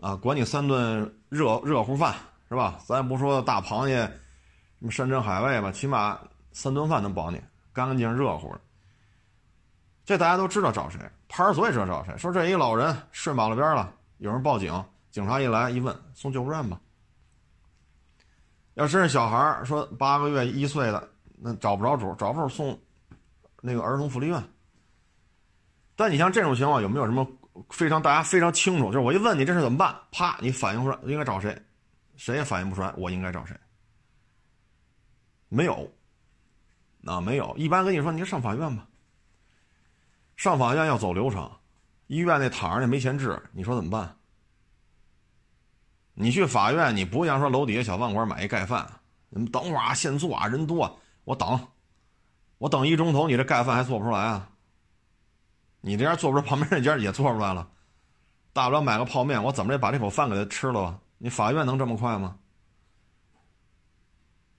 [0.01, 2.15] 啊，管你三顿热热乎饭，
[2.49, 2.79] 是吧？
[2.88, 4.07] 咱也不说大螃蟹、
[4.79, 6.17] 什么山珍海味吧，起码
[6.51, 7.39] 三顿饭能保你。
[7.71, 8.62] 干净、热乎的，
[10.03, 10.99] 这大家都知道找谁？
[11.29, 12.17] 派出所也知道找谁。
[12.17, 16.79] 说这一老人睡马路边了，有人报警，警察一来一问，送救护站吧。
[18.75, 22.79] 要是小孩说八个月、一岁的，那找不着主，找不着送
[23.62, 24.43] 那个儿童福利院。
[25.95, 27.27] 但你像这种情况，有没有什么
[27.69, 28.86] 非常大家非常清楚？
[28.88, 31.55] 就是我一问你这事怎么办，啪，你反应出来应该找谁？
[32.15, 33.55] 谁也反应不出来，我应该找谁？
[35.49, 35.91] 没有。
[37.05, 38.88] 那没有，一般跟你说，你上法院吧。
[40.36, 41.51] 上法院要走流程，
[42.07, 44.17] 医院那躺着那没钱治，你说怎么办？
[46.13, 48.88] 你去法院，你不像说楼底下小饭馆买一盖饭，
[49.30, 51.60] 你们等会儿啊，现做啊，人多，我等，
[52.58, 54.49] 我等一钟头，你这盖饭还做不出来啊？
[55.82, 57.67] 你这样做不出，旁边那家也做出来了，
[58.54, 60.99] 大不了买个泡面，我怎么也把这口饭给他吃了吧？
[61.17, 62.36] 你法院能这么快吗？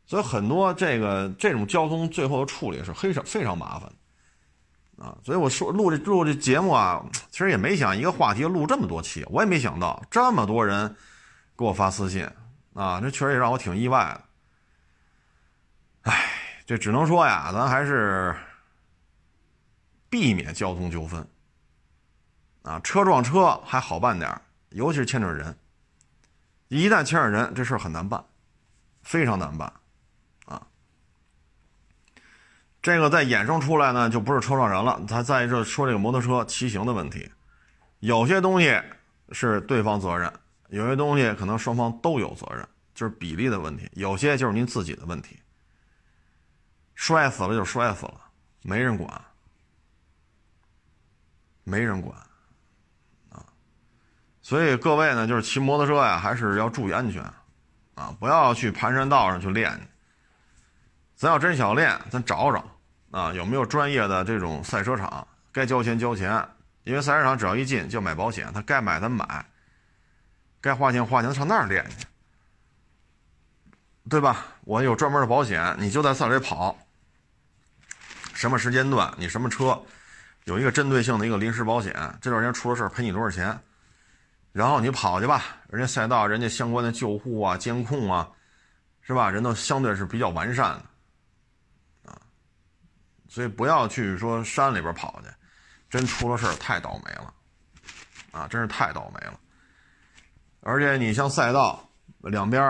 [0.06, 3.90] 所以很多这个这种交通最后的处理是非常非常麻烦。
[4.98, 10.94] 啊，所以我说录这录这节目啊，其实也没想一个话题录这么多期，我也没想到这么多人
[11.56, 12.28] 给我发私信
[12.74, 16.10] 啊，这确实也让我挺意外的。
[16.10, 16.30] 哎，
[16.66, 18.34] 这只能说呀，咱还是
[20.10, 21.26] 避免交通纠纷
[22.62, 24.40] 啊，车撞车还好办点
[24.70, 25.56] 尤其是牵扯人，
[26.68, 28.24] 一旦牵扯人，这事很难办，
[29.02, 29.72] 非常难办
[30.46, 30.66] 啊。
[32.82, 35.00] 这个再衍生出来呢，就不是车撞人了。
[35.08, 37.30] 他再这说这个摩托车骑行的问题，
[38.00, 38.82] 有些东西
[39.30, 40.32] 是对方责任，
[40.74, 43.88] 有些东西可能双方都有责任，就是比例的问题。
[43.92, 45.38] 有些就是您自己的问题，
[46.96, 48.20] 摔死了就摔死了，
[48.62, 49.24] 没人管，
[51.62, 52.18] 没人管
[53.30, 53.46] 啊。
[54.42, 57.22] 所以各位呢，就是骑摩托车呀，还是要注意安全
[57.94, 59.86] 啊，不要去盘山道上去练去。
[61.14, 62.64] 咱要真想练，咱找找。
[63.12, 65.24] 啊，有没有专业的这种赛车场？
[65.52, 66.44] 该交钱交钱，
[66.82, 69.46] 因为赛车场只要一进就买保险，他该买咱买，
[70.64, 72.06] 该花钱花钱，上那儿练去，
[74.08, 74.46] 对吧？
[74.62, 76.74] 我有专门的保险，你就在赛里跑，
[78.32, 79.78] 什么时间段你什么车，
[80.44, 83.60] 有一个针对性的一个临时保险，这段时间出了事赔你多少钱，
[84.52, 88.30] 然后你跑去吧，人家赛道人家相关的救护啊、监控啊，
[89.02, 89.28] 是吧？
[89.28, 90.84] 人都相对是比较完善的。
[93.28, 95.28] 所以不要去说山里边跑去，
[95.90, 97.34] 真出了事儿太倒霉了，
[98.32, 99.38] 啊，真是太倒霉了。
[100.66, 101.86] 而且你像赛道
[102.20, 102.62] 两边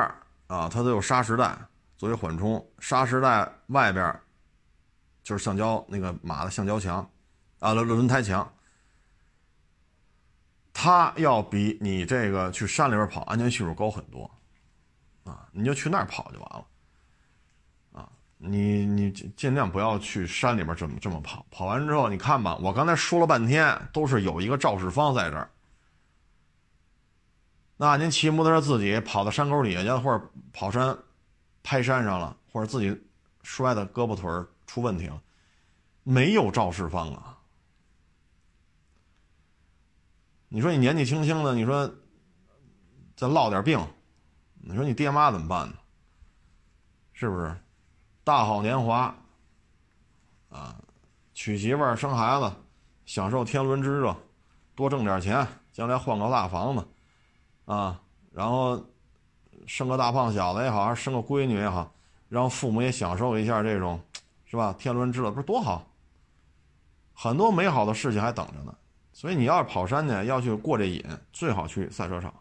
[0.48, 1.56] 啊，它都有砂石带
[1.96, 4.20] 作为缓冲，砂石带外边
[5.22, 7.08] 就是橡胶那个马的橡胶墙
[7.60, 8.52] 啊，轮轮胎墙，
[10.72, 14.28] 它要比你这个去山里边跑安全系数高很多，
[15.22, 16.66] 啊，你就去那儿跑就完了。
[18.36, 25.48] 你你尽量不要去山里边这么这么跑，跑完之后你看吧，我刚才说了半天都是有一个肇事方在这儿。
[27.84, 30.96] 那您骑摩托车自己跑到山沟底下去，或者跑山
[31.62, 32.98] 拍山上了，或者自己
[33.42, 34.30] 摔的胳膊腿
[34.66, 35.20] 出问题了，
[36.02, 37.36] 没有肇事方啊。
[40.48, 41.94] 你说你年纪轻轻的，你说
[43.16, 43.78] 再落点病，
[44.54, 45.74] 你说你爹妈怎么办呢？
[47.12, 47.54] 是不是？
[48.24, 49.14] 大好年华，
[50.48, 50.80] 啊，
[51.34, 52.50] 娶媳妇儿生孩子，
[53.04, 54.16] 享受天伦之乐，
[54.74, 56.88] 多挣点钱，将来换个大房子，
[57.64, 58.00] 啊，
[58.32, 58.82] 然后
[59.66, 61.92] 生个大胖小子也好，还是生个闺女也好，
[62.28, 64.00] 让父母也享受一下这种，
[64.44, 64.74] 是吧？
[64.78, 65.86] 天伦之乐不是多好？
[67.12, 68.74] 很多美好的事情还等着呢。
[69.12, 71.00] 所以你要是跑山呢，要去过这瘾，
[71.32, 72.34] 最好去赛车场，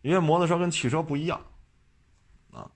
[0.00, 1.40] 因为摩托车跟汽车不一样。
[2.50, 2.68] 啊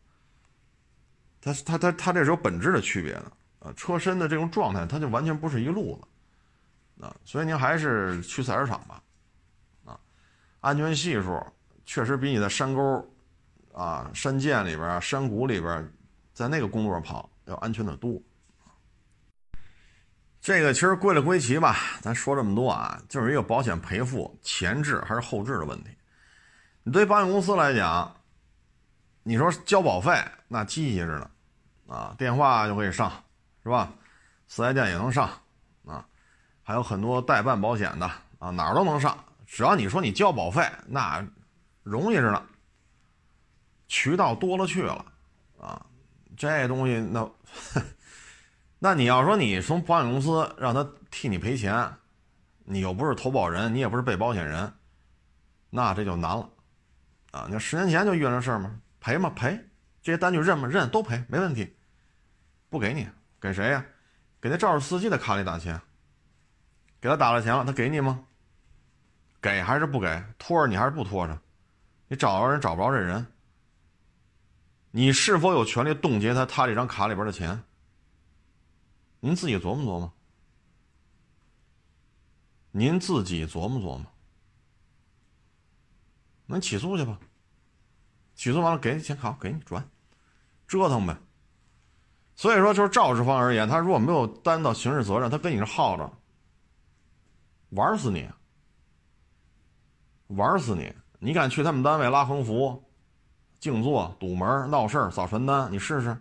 [1.41, 9.03] 它它它它这是有本质的区别的啊，车身的这种状态，它就完全不是一路子啊，所以您还是去赛车场吧，
[10.67, 11.41] 安全系数
[11.85, 13.09] 确实比你在山沟
[13.73, 15.93] 啊、山涧里边、山谷里边，
[16.33, 18.21] 在那个公路上跑要安全的多。
[20.41, 25.91] 这个其实归了归齐吧，咱说这么多啊，就是一个保险赔付前置还是后置的问题。
[26.83, 28.13] 你对保险公司来讲，
[29.23, 31.31] 你说交保费那积极着呢。
[31.87, 33.13] 啊，电话就可以上，
[33.63, 33.93] 是吧？
[34.49, 35.31] 四 S 店也能上，
[35.85, 36.05] 啊，
[36.65, 39.17] 还有很多代办保险的啊，哪儿都能上。
[39.57, 41.27] 只要你说你交保费，那
[41.83, 42.47] 容易着呢。
[43.89, 45.07] 渠道多了去了，
[45.59, 45.87] 啊，
[46.37, 47.27] 这东西那，
[48.79, 51.91] 那你要说你从保险公司让他替你赔钱，
[52.67, 54.71] 你又不是投保人，你也不是被保险人，
[55.71, 56.51] 那这就难了，
[57.31, 58.79] 啊，你看十年前就遇这事儿吗？
[59.01, 59.31] 赔吗？
[59.31, 59.59] 赔，
[60.03, 60.69] 这些单据认吗？
[60.69, 61.75] 认，都赔，没问题。
[62.69, 63.09] 不给你，
[63.41, 63.83] 给谁呀？
[64.39, 65.81] 给那肇事司机的卡里打钱。
[67.01, 68.23] 给他打了钱了，他给你吗？
[69.41, 70.25] 给还是不给？
[70.39, 71.39] 拖着你还是不拖着？
[72.09, 73.27] 你找着人找不着这人？
[74.91, 77.63] 你是否有权利冻结他他这张卡里边的钱？
[79.21, 80.13] 您自己琢磨琢磨。
[82.71, 84.07] 您自己琢磨琢磨。
[86.47, 87.19] 那起诉去吧。
[88.35, 89.89] 起诉完了，给你钱，好，给你转，
[90.69, 91.17] 折腾呗。
[92.35, 96.13] 所以说，就是肇事方而言，他如果没有担到刑事责任，他跟你是耗着，
[97.71, 98.31] 玩死你，
[100.29, 100.93] 玩死你！
[101.19, 102.83] 你敢去他们单位拉横幅、
[103.59, 105.71] 静坐、堵门、闹事儿、扫传单？
[105.71, 106.17] 你试试。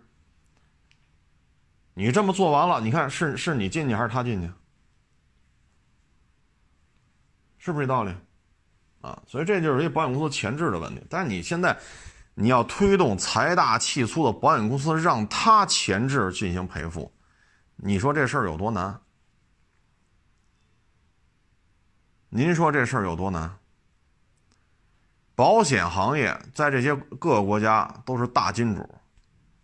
[1.94, 4.50] 你这么做完了，你看是是你进去还是他进去？
[7.58, 8.14] 是不是这道理？
[9.00, 11.02] 啊，所以这就是一保险公司前置的问题。
[11.10, 11.76] 但是你现在
[12.34, 17.12] 你要推动财大气粗的保险公司让他前置进行赔付，
[17.76, 19.00] 你说这事儿有多难？
[22.28, 23.58] 您说这事儿有多难？
[25.36, 28.88] 保险行业在这些各个国家都是大金主，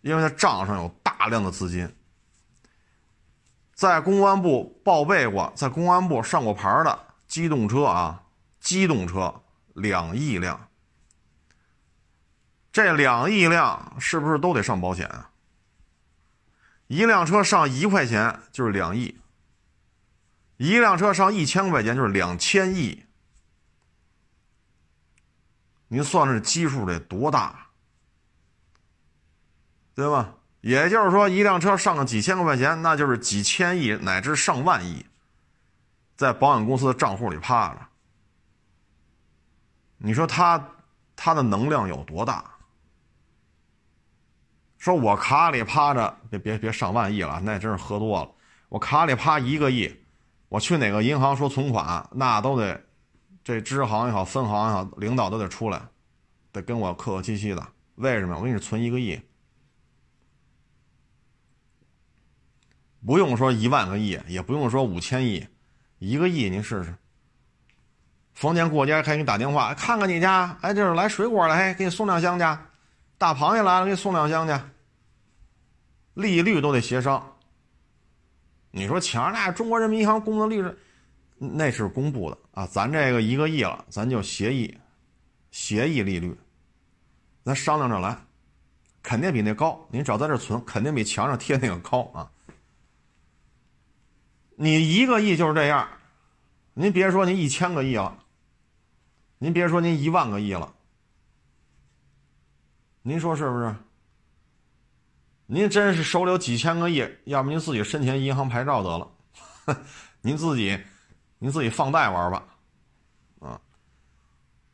[0.02, 1.92] 因为它账上有大量的资金。
[3.74, 8.22] 在公安部报备过，在公安部上过牌的机动车啊，
[8.60, 10.68] 机动车两亿辆，
[12.70, 15.30] 这两亿辆是不是都得上保险啊？
[16.86, 19.18] 一辆车上一块钱就是两亿，
[20.58, 23.06] 一辆车上一千块钱就是两千亿，
[25.92, 27.66] 您算这基数得多大，
[29.94, 30.32] 对吧？
[30.62, 35.04] 也就是说，一辆车上个几千块钱，那就是几千亿乃至上万亿，
[36.16, 37.80] 在保险公司的账户里趴着。
[39.98, 40.66] 你说他
[41.14, 42.42] 他的能量有多大？
[44.78, 48.30] 说我卡里趴着，别别别上万亿了，那真是喝多了。
[48.70, 49.94] 我卡里趴一个亿，
[50.48, 52.82] 我去哪个银行说存款，那都得
[53.44, 55.82] 这支行也好，分行也好，领导都得出来，
[56.52, 57.66] 得跟我客客气气的。
[57.96, 58.36] 为什么？
[58.38, 59.20] 我给你存一个亿。
[63.04, 65.46] 不用说一万个亿，也不用说五千亿，
[65.98, 66.94] 一个亿您试试。
[68.32, 72.44] 逢年过节还给你打电话，看看你家，哎，这是来水果了，嘿，给你送两箱去。
[73.18, 74.54] 大螃蟹来了，给你送两箱去。
[76.14, 77.36] 利率都得协商。
[78.70, 80.74] 你说强那中国人民银行公布的利率，
[81.36, 82.66] 那是公布的啊。
[82.66, 84.78] 咱这个一个亿了，咱就协议，
[85.50, 86.36] 协议利率，
[87.44, 88.16] 咱商量着来，
[89.02, 89.86] 肯定比那高。
[89.90, 92.30] 您只要在这存，肯定比墙上贴那个高啊。
[94.54, 95.88] 你一个亿就是这样，
[96.74, 98.16] 您别说您一千个亿了，
[99.38, 100.72] 您别说您一万个亿了，
[103.02, 103.74] 您说是不是？
[105.46, 109.10] 您真是手里有几千个亿，要不您自己申请银行牌照得了，
[110.22, 110.78] 您自己，
[111.42, 112.44] 您自己放贷玩吧，
[113.40, 113.60] 啊，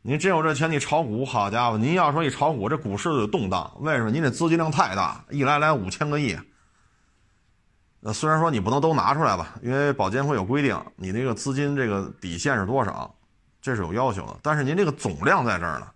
[0.03, 4.11] 您真有这钱，你炒股，好家伙，您要说一炒股，这股市就动荡，为什么？
[4.11, 6.39] 您这资金量太大，一来来五千个亿。
[8.01, 13.15] 那虽然说你不能都拿出来吧，因为保监会有规定，你那个资金这个底线是多少，
[13.63, 14.37] 这是有要求的。
[14.43, 15.89] 但是您这个总量在这儿呢，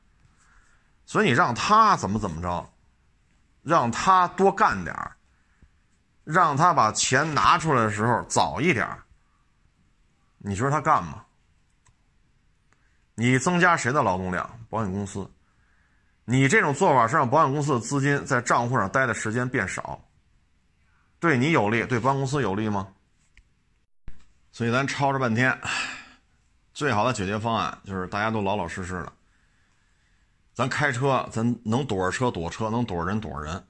[1.04, 2.66] 所以你让他怎么怎么着，
[3.62, 5.12] 让他多干点儿，
[6.24, 8.88] 让他把钱拿出来的时候早一点
[10.44, 11.24] 你说他干吗？
[13.14, 14.58] 你增加谁的劳动量？
[14.68, 15.30] 保险公司，
[16.24, 20.02] 你这种做法是让保险公司的资金在账户上待的时间变少。
[21.20, 22.88] 对你有利，对保险公司有利吗？
[24.50, 25.56] 所以咱吵着半天，
[26.74, 29.12] 最好的解决方案就是大家都老老实实的。
[30.54, 33.64] 咱开车，咱能躲着车躲车，能躲着人躲着人。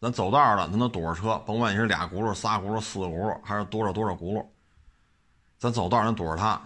[0.00, 4.44] 咱走道了，咱能躲着车，甭管你是俩轱辘、仨轱辘、四个轱辘，还是多少多少轱辘，
[5.62, 6.60] 咱走道能躲着他。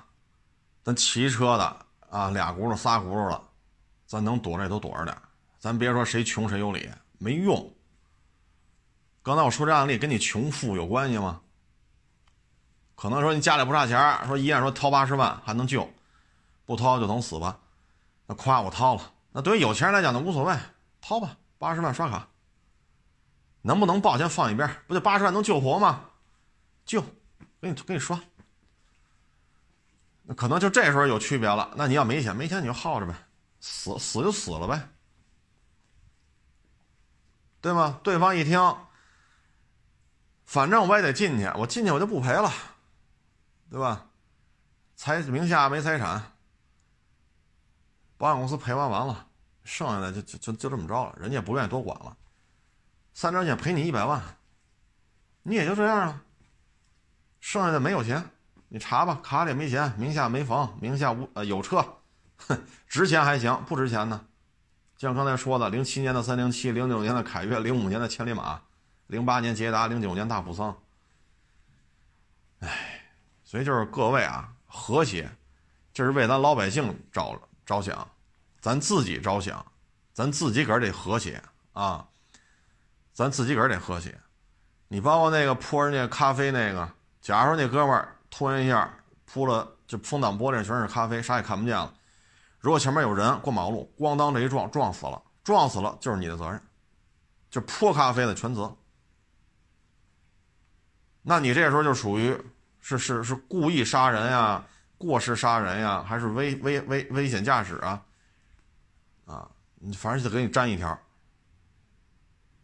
[0.83, 3.43] 咱骑车的啊，俩轱辘、仨轱辘的，
[4.07, 5.15] 咱能躲着也都躲着点。
[5.59, 7.71] 咱别说谁穷谁有理，没用。
[9.23, 11.43] 刚才我说这案例跟你穷富有关系吗？
[12.95, 15.87] 可能说你家里不差钱说医院说掏八十万还能救，
[16.65, 17.59] 不掏就等死吧。
[18.25, 20.57] 那夸我掏了，那对于有钱人来讲那无所谓，
[21.03, 22.27] 掏吧，八十万刷卡。
[23.61, 26.01] 能不能报先放一边，不就八十万能救活吗？
[26.87, 27.03] 救，
[27.61, 28.19] 给你给你刷。
[30.29, 31.73] 那可能就这时候有区别了。
[31.77, 33.15] 那你要没钱，没钱你就耗着呗，
[33.61, 34.89] 死死就死了呗，
[37.61, 38.01] 对吗？
[38.03, 38.77] 对方一听。
[40.45, 42.53] 反正我也得进去，我进去我就不赔了，
[43.71, 44.07] 对吧？
[44.95, 46.33] 财名下没财产，
[48.17, 49.29] 保险公司赔完完了，
[49.65, 52.17] 剩下的就就就就这么着了，人家不愿意多管了。
[53.13, 54.23] 三张险赔你一百万，
[55.43, 56.23] 你也就这样了。
[57.41, 58.31] 剩下的没有钱，
[58.69, 61.85] 你查吧，卡里没钱，名下没房，名下无呃有车，
[62.37, 62.59] 哼，
[62.89, 64.21] 值钱还行，不值钱呢。
[64.99, 68.61] 像刚才说的，零七年的三零七，零九年的凯越，零五年的千里马。
[69.09, 70.77] 零八年捷达，零九年大普桑，
[72.59, 73.05] 哎，
[73.45, 75.31] 所以就是各位啊，和谐，
[75.95, 78.11] 这是为咱老百姓着着想，
[78.61, 79.65] 咱自己着想，
[80.13, 81.41] 咱自己个儿得和谐
[81.73, 82.05] 啊，
[83.13, 84.19] 咱自己个儿得和谐。
[84.89, 86.91] 你包括那个泼人家咖啡那个，
[87.21, 88.93] 假如说那哥们儿突然一下
[89.25, 91.91] 扑了，就风挡玻璃全是咖啡，啥也看不见了。
[92.61, 96.61] 如果前面有人过马路，咣当这一撞，撞死了，撞死了就是你的责任，
[97.49, 98.77] 就泼咖啡的全责。
[101.23, 102.39] 那你这时候就属于
[102.79, 104.63] 是是是故意杀人呀，
[104.99, 108.05] 过失杀人呀，还是危危危危险驾驶啊？
[109.25, 110.91] 啊，你反正就给你粘一条。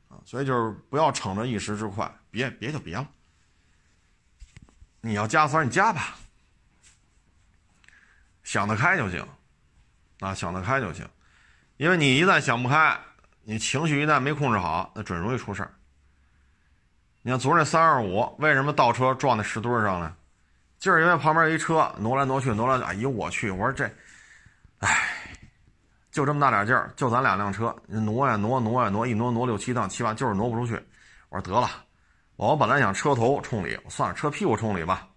[0.09, 3.09] 啊，所以就是不要逞着一时之快，别别就别了。
[5.03, 6.17] 你要加塞，你加吧，
[8.43, 9.23] 想得开就行。
[10.21, 11.05] 啊，想得开就行，
[11.77, 12.97] 因为你一旦想不开，
[13.43, 15.75] 你情绪一旦没控制好，那准容易出事儿。
[17.23, 20.17] 你看昨儿那三二五为什么倒车撞那石墩上了？
[20.79, 23.51] 就是因为旁边一车挪来挪去，挪来，哎呦我去！
[23.51, 23.93] 我说这，
[24.79, 25.09] 哎，
[26.13, 30.75] 就这么大点劲儿，就咱两辆车，挪呀挪，挪呀挪，一挪挪六七趟七八，就是挪不出去。
[31.31, 31.69] 我说得了，
[32.37, 35.09] 我本来想车头冲里，我算了，车屁股冲里吧。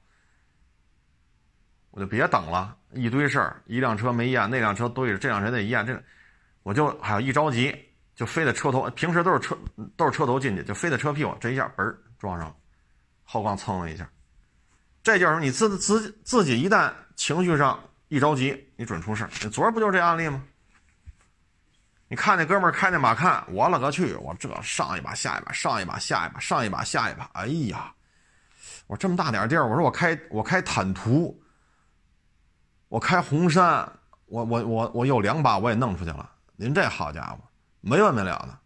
[1.91, 6.03] 我就别等了，一堆事儿，一辆车没验，那辆车对着，这辆车得验，这，
[6.63, 7.73] 我就还有一着急，
[8.13, 9.57] 就飞在车头，平时都是车
[9.95, 12.55] 都是车头进去，就飞在车屁股，这一下嘣撞上了，
[13.23, 14.09] 后杠蹭了一下，
[15.01, 20.43] 这就是你自自自己一旦情绪上一着急，你准出事你昨儿不就是这案例吗？
[22.07, 27.93] 你看那哥们开那马看，我勒个去，我这上一把下一把，上一把下一把，上一把下一把，哎呀，
[28.87, 31.41] 我这么大点地儿，我说我开我开坦途。
[32.87, 33.91] 我开红山，
[34.27, 36.31] 我我我我有两把我也弄出去了。
[36.55, 37.39] 您这好家伙，
[37.81, 38.57] 没完没了的。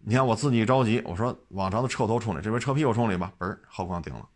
[0.00, 4.28] 你看我自己着急，我说往常的车头冲里，这边车屁股冲里吧，嘣儿后杠顶了，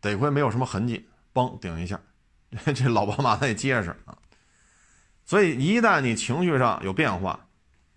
[0.00, 1.98] 得亏没有什么痕迹，嘣顶一下，
[2.74, 4.16] 这老宝马它也结实啊。
[5.30, 7.38] 所以一旦你情绪上有变化，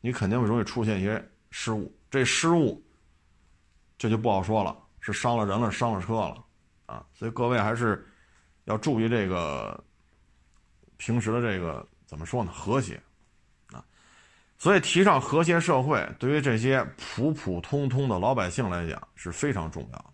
[0.01, 1.91] 你肯定会容易出现一些失误。
[2.11, 2.79] 这失误，
[3.97, 6.45] 这就不好说了，是伤了人了，伤了车了。
[6.86, 8.07] 啊，所以各位还是
[8.65, 9.84] 要注意这个
[10.97, 12.51] 平时的这个怎么说呢？
[12.51, 13.01] 和谐
[13.71, 13.84] 啊，
[14.59, 20.13] 所以提倡和谐社会，对于这些普普通通的老百姓来讲是非常重要，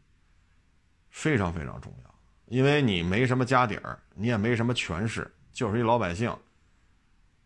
[1.10, 2.16] 非常非常重要。
[2.46, 6.34] 因为你没什么家底儿，你也没什么权势，就是一老百姓，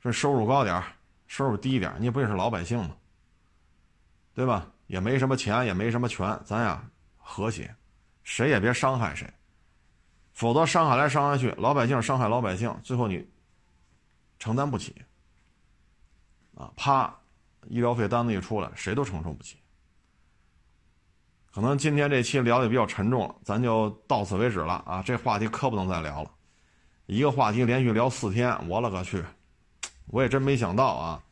[0.03, 0.83] 说收入高点，
[1.27, 2.91] 收入低点，你不也是老百姓吗，
[4.33, 4.67] 对吧？
[4.87, 6.83] 也没什么钱，也没什么权，咱呀
[7.17, 7.73] 和谐。
[8.23, 9.31] 谁也别伤害谁，
[10.33, 13.25] 否则伤害来伤害去，老百姓伤害老百姓，最后你
[14.39, 14.93] 承担不起。
[16.55, 17.17] 啊，啪，
[17.67, 19.57] 医疗费单子一出来，谁都承受不起。
[21.51, 25.01] 可能今天这期聊的比较沉重了，咱就到此为止了啊！
[25.01, 26.31] 这话题可不能再聊了，
[27.05, 29.23] 一个话题连续聊四天，我勒个去！
[30.07, 31.23] 我也真没想到啊，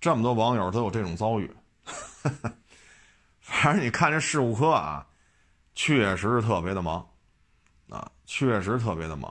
[0.00, 1.50] 这么多网友都有这种遭遇。
[3.40, 5.04] 反正你看这事务科啊。
[5.80, 7.08] 确实特别的忙，
[7.88, 9.30] 啊，确实特别的忙，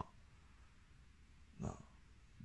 [1.62, 1.76] 啊，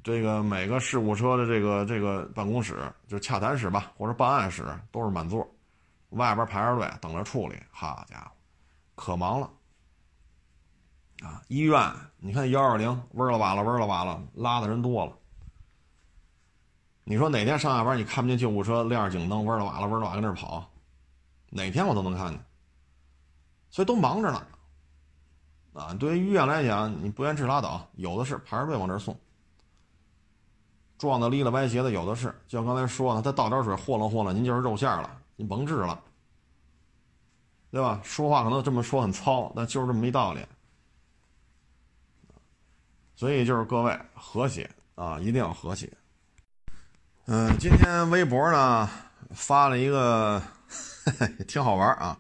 [0.03, 5.49] 这个每个事故车的这个这个办公室，就洽谈室吧，或者办案室都是满座，
[6.09, 7.57] 外边排着队等着处理。
[7.71, 8.33] 好家伙，
[8.97, 9.49] 可忙了，
[11.23, 15.17] 啊，医院你看幺二零，嗡了哇了，嗡了哇了，拉的人多了。
[17.05, 20.71] 你说哪天上下班你看不见救护车亮着警灯，嗡了哇了，嗡了哇跟那跑，
[21.51, 22.45] 哪天我都能看见。
[23.71, 24.47] 所以都忙着呢，
[25.73, 29.19] 啊，对于医院来讲，你不愿治拉倒，有的是排着队往这送。
[30.99, 36.01] 撞的离了歪斜的有的是，就像刚才说的，他倒点水和了和了，您就是肉馅了，您甭治了，
[37.73, 38.01] 对吧？
[38.05, 40.47] 说话可能这么说很糙，但就是这么一道理。
[43.17, 45.93] 所以就是各位和谐啊，一定要和谐。
[47.27, 48.91] 嗯，今天微博呢
[49.31, 50.43] 发了一个，
[51.47, 52.19] 挺好玩啊。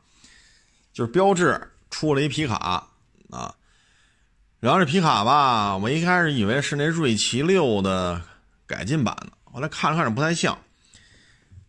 [0.92, 2.86] 就是标致出了一皮卡
[3.30, 3.54] 啊，
[4.60, 8.22] 然后这皮卡吧，我一开始以为是那锐奇六的
[8.66, 10.56] 改进版的，后来看着看着不太像，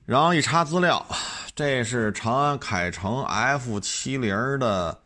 [0.06, 1.04] 然后一查资料，
[1.56, 5.02] 这是长安凯程 F 七零的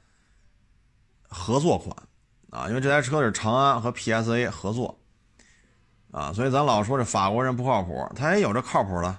[1.30, 1.96] 合作款
[2.50, 5.00] 啊，因为这台车是长安和 PSA 合作
[6.12, 9.18] 啊，所以咱老说这法国人不靠谱，他也有这靠谱的，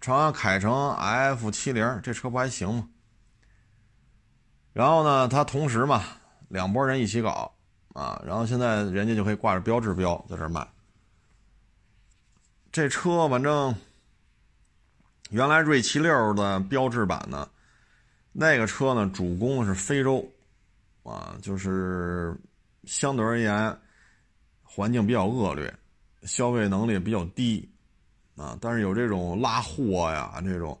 [0.00, 2.88] 长安凯程 F 七零这车不还行吗？
[4.72, 6.04] 然后呢，他同时嘛，
[6.48, 7.50] 两拨人一起搞
[7.94, 10.66] 啊，然后现在人家就可以挂着标志标在这卖。
[12.70, 13.74] 这车反正
[15.30, 17.48] 原来锐奇六的标志版呢，
[18.32, 20.22] 那个车呢主攻是非洲
[21.02, 22.38] 啊，就是
[22.84, 23.74] 相对而言
[24.62, 25.74] 环境比较恶劣，
[26.22, 27.68] 消费能力比较低
[28.36, 30.78] 啊，但是有这种拉货呀，这种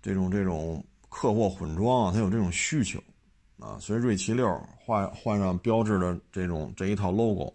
[0.00, 3.02] 这种这种客货混装啊，它有这种需求。
[3.58, 4.44] 啊，所以锐奇六
[4.76, 7.54] 换换上标志的这种这一套 logo，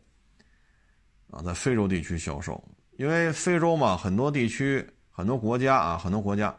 [1.29, 2.63] 啊，在非洲地区销售，
[2.95, 6.55] 因为非洲嘛，很多地区、很多国家啊，很多国家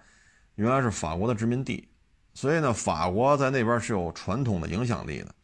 [0.57, 1.89] 原来是法国的殖民地，
[2.35, 5.35] 所以呢，法国在那边是有传统的影响力的。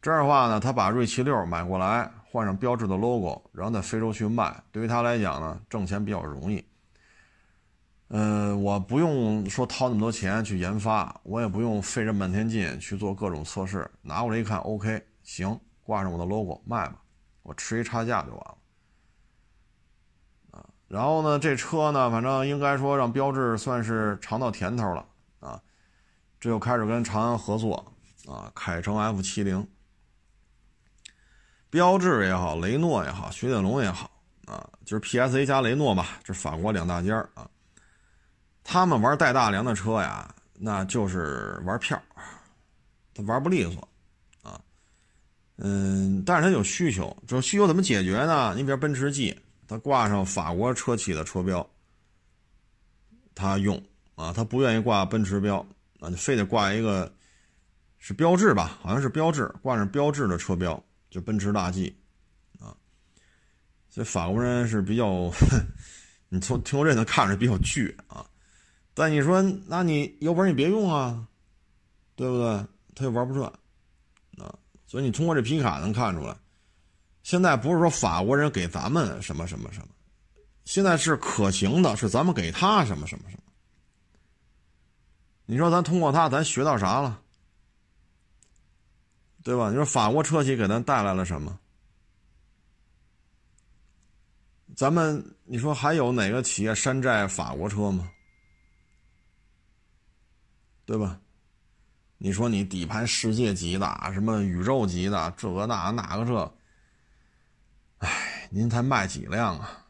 [0.00, 6.64] 这样的话呢，他把锐气六买过来，换上标志的 logo，然后在非洲去卖，对于他来讲呢，挣钱比较容易。
[8.10, 16.94] 嗯，我不用说掏那么多钱去研发，我也不用费这半天劲去做各种测试，拿过来一看，OK，行，挂上我的 logo 卖吧，
[17.42, 18.54] 我吃一差价就完了。
[20.52, 25.04] 啊，然后呢，这车呢，反正应该说让标志算是尝到甜头了
[25.40, 25.60] 啊，
[26.40, 27.92] 这又开始跟长安合作
[28.26, 29.68] 啊，凯程 F 七零，
[31.70, 34.10] 标致也好，雷诺也好，雪铁龙也好
[34.46, 37.48] 啊，就是 PSA 加雷诺嘛，这法国两大家啊。
[38.64, 42.00] 他们玩带大梁的车呀，那就是玩票，
[43.14, 43.88] 他玩不利索，
[44.42, 44.60] 啊，
[45.56, 48.54] 嗯，但是他有需求，这需求怎么解决呢？
[48.56, 51.66] 你比如奔驰 G，他挂上法国车企的车标，
[53.34, 53.82] 他用
[54.14, 55.58] 啊，他不愿意挂奔驰标
[56.00, 57.10] 啊，你非得挂一个，
[57.98, 58.78] 是标志吧？
[58.82, 61.96] 好像是标志，挂上标志的车标，就奔驰大 G，
[62.60, 62.76] 啊，
[63.88, 65.30] 所以法国人是比较，
[66.28, 68.28] 你从听我这能看着比较倔啊。
[68.94, 71.26] 但你说，那你有本事你别用啊，
[72.16, 72.64] 对不对？
[72.94, 73.48] 他又玩不转，
[74.38, 74.52] 啊，
[74.86, 76.36] 所以你通过这皮卡能看出来，
[77.22, 79.88] 现在不是说法国人给咱们什么什么什么，
[80.64, 83.42] 现在是可行的，是咱们给他什么什么什么。
[85.46, 87.22] 你说咱通过他，咱学到啥了？
[89.48, 89.70] 对吧？
[89.70, 91.58] 你说法国车企给咱带来了什么？
[94.76, 98.10] 咱们你说还有哪个企业山寨法国车吗？
[100.84, 101.18] 对吧？
[102.18, 106.54] 你说你底盘世界级的，什么宇宙级的，这个那那个这，
[108.00, 109.82] 哎，您才卖几辆啊？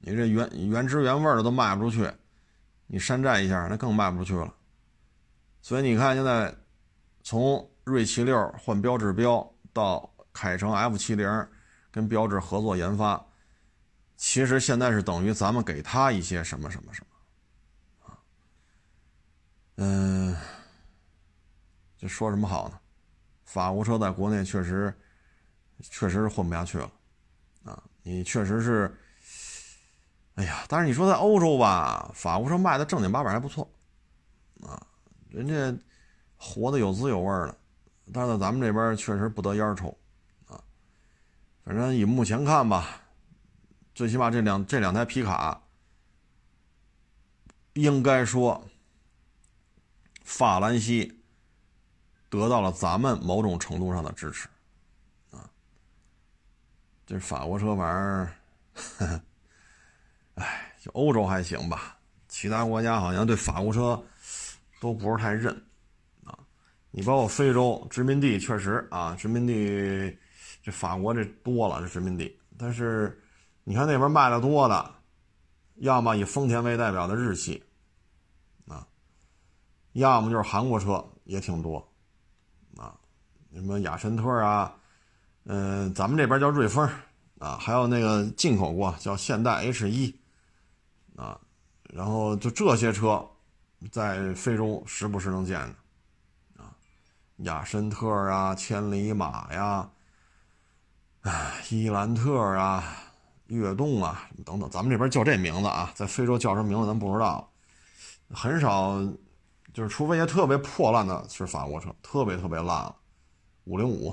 [0.00, 2.12] 你这原原汁原味的都卖不出去，
[2.88, 4.52] 你山寨一下那更卖不出去了。
[5.62, 6.52] 所以你看现在，
[7.22, 11.48] 从锐气六换标志标到凯程 F 七零
[11.90, 13.24] 跟标志合作研发，
[14.16, 17.06] 其实现在是等于咱们给他一些什么什么什么。
[19.76, 20.36] 嗯，
[21.98, 22.78] 这说什么好呢？
[23.44, 24.92] 法国车在国内确实，
[25.80, 26.90] 确实是混不下去了，
[27.64, 28.96] 啊，你确实是，
[30.36, 33.68] 哎呀，但是你说在欧洲吧，法国车卖的正经八百还不错，
[34.62, 34.80] 啊，
[35.28, 35.84] 人家
[36.36, 37.58] 活的有滋有味的，
[38.12, 39.96] 但是咱们这边确实不得烟抽，
[40.46, 40.62] 啊，
[41.64, 43.00] 反正以目前看吧，
[43.94, 45.62] 最起码这两这两台皮卡，
[47.74, 48.66] 应该说。
[50.26, 51.20] 法兰西
[52.30, 54.48] 得到了咱们某种程度上的支持，
[55.30, 55.50] 啊，
[57.04, 58.34] 这法国车玩意儿，
[60.36, 64.02] 哎，就欧洲还行吧，其他国家好像对法国车
[64.80, 65.62] 都不是太认，
[66.96, 70.16] 你包括非洲殖民地，确实啊，殖民地
[70.62, 73.20] 这法国这多了，这殖民地，但是
[73.64, 74.94] 你看那边卖的多的，
[75.78, 77.60] 要么以丰田为代表的日系。
[78.68, 78.86] 啊
[79.94, 81.78] 要么就是韩国车也挺多，
[82.76, 82.94] 啊，
[83.52, 84.76] 什么雅绅特啊，
[85.46, 86.88] 嗯，咱们这边叫瑞风，
[87.40, 90.16] 啊，还有那个进口过叫现代 H 一，
[91.16, 91.40] 啊，
[91.92, 93.28] 然后就这些车，
[93.90, 95.76] 在非洲时不时能见着，啊，
[97.38, 99.90] 雅绅特啊，千里马呀，
[101.22, 102.84] 哎，伊兰特啊，
[103.46, 107.50] 悦动啊，等等，咱们这边叫这名字啊，在非洲叫什么名字咱不知道，
[108.30, 109.00] 很少。
[109.72, 112.94] 就是，除非些特别破烂的，是法国车，特别特别烂了，
[113.64, 114.10] 五零五，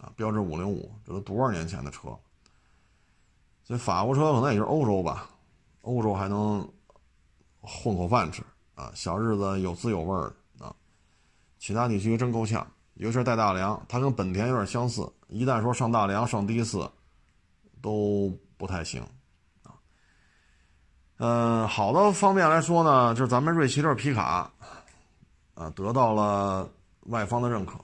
[0.00, 2.18] 啊，标致五零五，这都多少年前的车。
[3.62, 5.28] 所以法国车可能也就是欧洲吧，
[5.82, 6.66] 欧洲还能
[7.60, 8.42] 混口饭吃
[8.74, 10.32] 啊，小日子有滋有味儿。
[11.58, 16.88] 其他地区真够呛，尤其是带大梁，它跟本田有点相似，一旦说上大梁、上低四，
[17.82, 19.02] 都不太行
[19.62, 19.74] 啊。
[21.18, 24.50] 嗯，好的方面来说呢，就是咱们锐气六皮卡，
[25.54, 26.70] 啊，得到了
[27.06, 27.78] 外方的认可，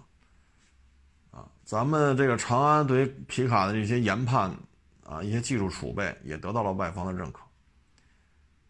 [1.30, 4.56] 啊，咱们这个长安对于皮卡的这些研判，
[5.04, 7.40] 啊，一些技术储备也得到了外方的认可，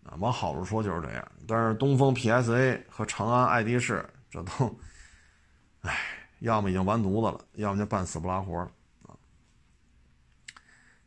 [0.02, 1.32] 啊，往好处说就是这样。
[1.46, 4.74] 但是东风 PSA 和长安爱迪仕这都，
[5.84, 5.96] 唉，
[6.40, 8.70] 要么已经完犊子了，要么就半死不拉活了，
[9.02, 9.16] 啊，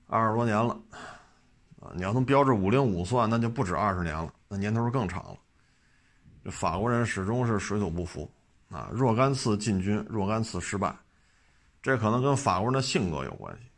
[0.07, 0.79] 二十多年了。
[1.79, 5.37] 啊，你要从标致五零五算，那就不止二十年了，那年头更长了。
[6.43, 8.29] 这法国人始终是水土不服
[8.69, 10.95] 啊，若干次进军，若干次失败，
[11.79, 13.69] 这可能跟法国人的性格有关系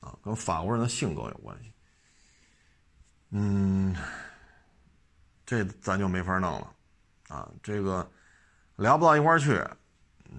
[0.00, 1.70] 啊，跟法国人的性格有关系。
[3.30, 3.94] 嗯，
[5.44, 6.72] 这咱就没法弄了，
[7.28, 8.10] 啊，这个
[8.76, 9.62] 聊不到一块儿去，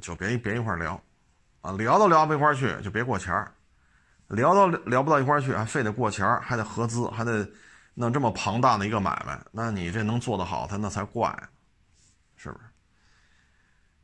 [0.01, 1.01] 就别别一块聊，
[1.61, 3.51] 啊，聊都聊不一块去，就别过钱儿，
[4.27, 7.47] 聊都聊不到一块去，还非得过钱儿，还得合资，还得
[7.93, 11.31] 弄这么庞大的一个买卖，那你这能做得好，他那才怪，
[12.35, 12.65] 是不是？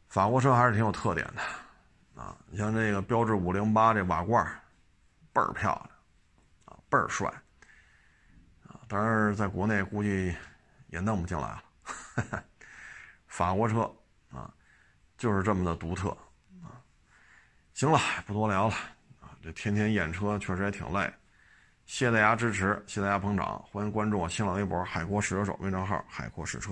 [0.10, 4.46] 法国车还是挺有特点的，啊，你像这个标致五零八这瓦罐
[5.32, 5.90] 倍儿漂亮，
[6.66, 7.30] 啊，倍儿帅。
[8.68, 10.36] 啊但是在国内估计
[10.88, 11.64] 也弄不进来了，
[13.28, 13.90] 法国车，
[15.22, 16.10] 就是这么的独特
[16.64, 16.82] 啊。
[17.76, 18.74] 行了，不多聊了
[19.20, 21.14] 啊，这天天验车确实也挺累。
[21.86, 26.72] 谢谢大家支持，谢谢大家捧场，欢迎关注我新浪微博“海阔试车手”微账号“海阔试车”。